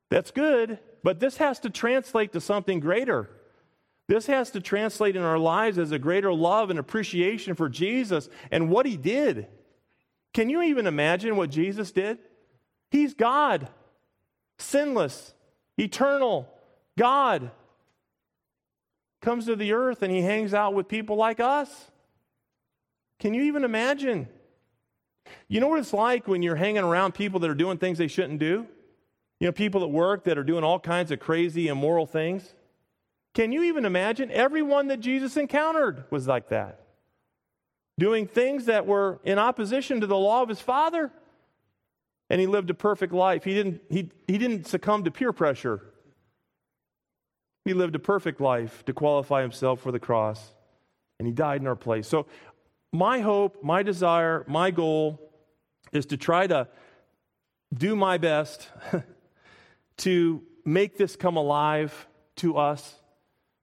That's 0.10 0.32
good. 0.32 0.80
But 1.04 1.20
this 1.20 1.38
has 1.38 1.60
to 1.60 1.70
translate 1.70 2.34
to 2.34 2.42
something 2.42 2.80
greater. 2.80 3.30
This 4.08 4.26
has 4.26 4.50
to 4.52 4.60
translate 4.60 5.16
in 5.16 5.22
our 5.22 5.38
lives 5.38 5.78
as 5.78 5.92
a 5.92 6.00
greater 6.00 6.34
love 6.34 6.72
and 6.72 6.80
appreciation 6.80 7.54
for 7.54 7.70
Jesus 7.70 8.28
and 8.52 8.70
what 8.70 8.88
he 8.88 8.98
did. 8.98 9.48
Can 10.34 10.50
you 10.50 10.62
even 10.62 10.88
imagine 10.88 11.36
what 11.36 11.50
Jesus 11.50 11.92
did? 11.92 12.20
He's 12.92 13.14
God, 13.14 13.68
sinless, 14.58 15.34
eternal, 15.78 16.48
God 16.98 17.52
comes 19.22 19.46
to 19.46 19.56
the 19.56 19.74
earth 19.74 20.02
and 20.02 20.12
he 20.12 20.22
hangs 20.22 20.54
out 20.54 20.74
with 20.74 20.88
people 20.88 21.16
like 21.16 21.40
us. 21.40 21.92
Can 23.20 23.34
you 23.34 23.44
even 23.44 23.64
imagine? 23.64 24.28
You 25.48 25.60
know 25.60 25.68
what 25.68 25.80
it's 25.80 25.94
like 25.94 26.28
when 26.28 26.42
you're 26.42 26.56
hanging 26.56 26.84
around 26.84 27.14
people 27.14 27.40
that 27.42 27.50
are 27.50 27.56
doing 27.56 27.78
things 27.78 27.98
they 27.98 28.08
shouldn't 28.08 28.40
do? 28.40 28.66
You 29.40 29.48
know, 29.48 29.52
people 29.52 29.84
at 29.84 29.92
work 29.92 30.26
that 30.26 30.38
are 30.38 30.44
doing 30.44 30.64
all 30.64 30.80
kinds 30.80 31.12
of 31.12 31.20
crazy, 31.20 31.68
immoral 31.68 32.06
things. 32.06 32.56
Can 33.34 33.52
you 33.52 33.64
even 33.64 33.86
imagine? 33.86 34.32
Everyone 34.32 34.88
that 34.88 35.00
Jesus 35.00 35.38
encountered 35.38 36.06
was 36.10 36.28
like 36.28 36.50
that, 36.50 36.82
doing 38.00 38.28
things 38.28 38.66
that 38.66 38.86
were 38.88 39.20
in 39.24 39.38
opposition 39.38 40.02
to 40.02 40.08
the 40.08 40.18
law 40.18 40.42
of 40.42 40.50
his 40.50 40.62
father. 40.62 41.12
And 42.30 42.40
he 42.40 42.48
lived 42.48 42.70
a 42.70 42.74
perfect 42.74 43.14
life. 43.14 43.44
He 43.44 43.54
didn't, 43.54 43.82
he, 43.90 44.10
he 44.28 44.38
didn't 44.38 44.68
succumb 44.68 45.04
to 45.04 45.12
peer 45.12 45.34
pressure. 45.34 45.82
He 47.66 47.74
lived 47.74 47.96
a 47.96 48.00
perfect 48.00 48.40
life 48.42 48.84
to 48.86 48.94
qualify 48.94 49.42
himself 49.42 49.82
for 49.82 49.92
the 49.92 50.00
cross, 50.00 50.54
and 51.20 51.28
he 51.28 51.34
died 51.34 51.62
in 51.62 51.68
our 51.68 51.76
place. 51.76 52.08
So, 52.08 52.26
my 52.92 53.20
hope, 53.20 53.64
my 53.64 53.84
desire, 53.84 54.44
my 54.48 54.72
goal 54.72 55.20
is 55.92 56.08
to 56.08 56.18
try 56.18 56.48
to 56.48 56.68
do 57.72 57.96
my 57.96 58.18
best 58.18 58.68
to 59.98 60.42
make 60.66 60.98
this 60.98 61.16
come 61.16 61.38
alive 61.38 62.08
to 62.38 62.58
us 62.58 62.96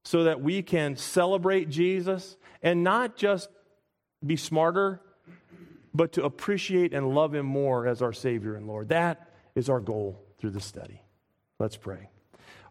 so 0.04 0.24
that 0.24 0.40
we 0.40 0.62
can 0.62 0.96
celebrate 0.96 1.68
Jesus 1.68 2.36
and 2.62 2.84
not 2.84 3.16
just 3.16 3.48
be 4.24 4.36
smarter, 4.36 5.00
but 5.94 6.12
to 6.12 6.24
appreciate 6.24 6.92
and 6.92 7.14
love 7.14 7.34
him 7.34 7.46
more 7.46 7.86
as 7.86 8.02
our 8.02 8.12
Savior 8.12 8.54
and 8.54 8.66
Lord. 8.66 8.88
That 8.90 9.30
is 9.54 9.68
our 9.68 9.80
goal 9.80 10.22
through 10.38 10.50
this 10.50 10.64
study. 10.64 11.02
Let's 11.58 11.76
pray. 11.76 12.10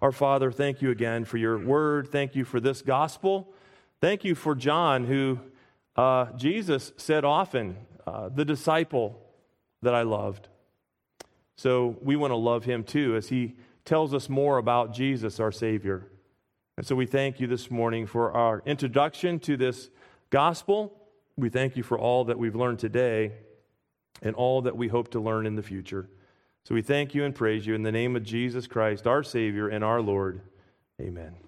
Our 0.02 0.12
Father, 0.12 0.52
thank 0.52 0.82
you 0.82 0.92
again 0.92 1.26
for 1.26 1.38
your 1.38 1.58
word. 1.58 2.10
Thank 2.12 2.36
you 2.36 2.46
for 2.46 2.60
this 2.60 2.82
gospel. 2.82 3.54
Thank 4.02 4.24
you 4.24 4.36
for 4.36 4.54
John, 4.54 5.06
who 5.06 5.40
uh, 5.96 6.32
Jesus 6.34 6.92
said 6.98 7.26
often, 7.26 7.78
uh, 8.06 8.30
the 8.30 8.46
disciple 8.46 9.20
that 9.82 9.96
I 9.96 10.04
loved. 10.04 10.48
So 11.56 11.98
we 12.02 12.16
want 12.16 12.32
to 12.32 12.36
love 12.36 12.66
him 12.66 12.84
too 12.84 13.16
as 13.16 13.30
he 13.30 13.56
tells 13.86 14.14
us 14.14 14.30
more 14.30 14.58
about 14.58 14.94
Jesus, 14.94 15.40
our 15.40 15.52
Savior. 15.52 16.08
And 16.78 16.86
so 16.86 16.96
we 16.96 17.06
thank 17.06 17.40
you 17.40 17.48
this 17.48 17.72
morning 17.72 18.06
for 18.06 18.32
our 18.32 18.62
introduction 18.66 19.40
to 19.40 19.56
this 19.56 19.90
gospel. 20.30 20.94
We 21.38 21.50
thank 21.50 21.76
you 21.76 21.84
for 21.84 22.00
all 22.00 22.26
that 22.26 22.38
we've 22.38 22.56
learned 22.56 22.80
today 22.80 23.34
and 24.22 24.36
all 24.36 24.62
that 24.62 24.78
we 24.78 24.88
hope 24.88 25.12
to 25.12 25.20
learn 25.20 25.46
in 25.46 25.56
the 25.56 25.64
future. 25.64 26.10
So 26.64 26.74
we 26.74 26.82
thank 26.82 27.14
you 27.14 27.24
and 27.26 27.36
praise 27.36 27.68
you 27.68 27.76
in 27.76 27.84
the 27.84 27.92
name 27.92 28.16
of 28.16 28.24
Jesus 28.24 28.68
Christ, 28.68 29.06
our 29.06 29.24
Savior 29.24 29.68
and 29.68 29.84
our 29.84 30.02
Lord. 30.02 30.42
Amen. 31.00 31.45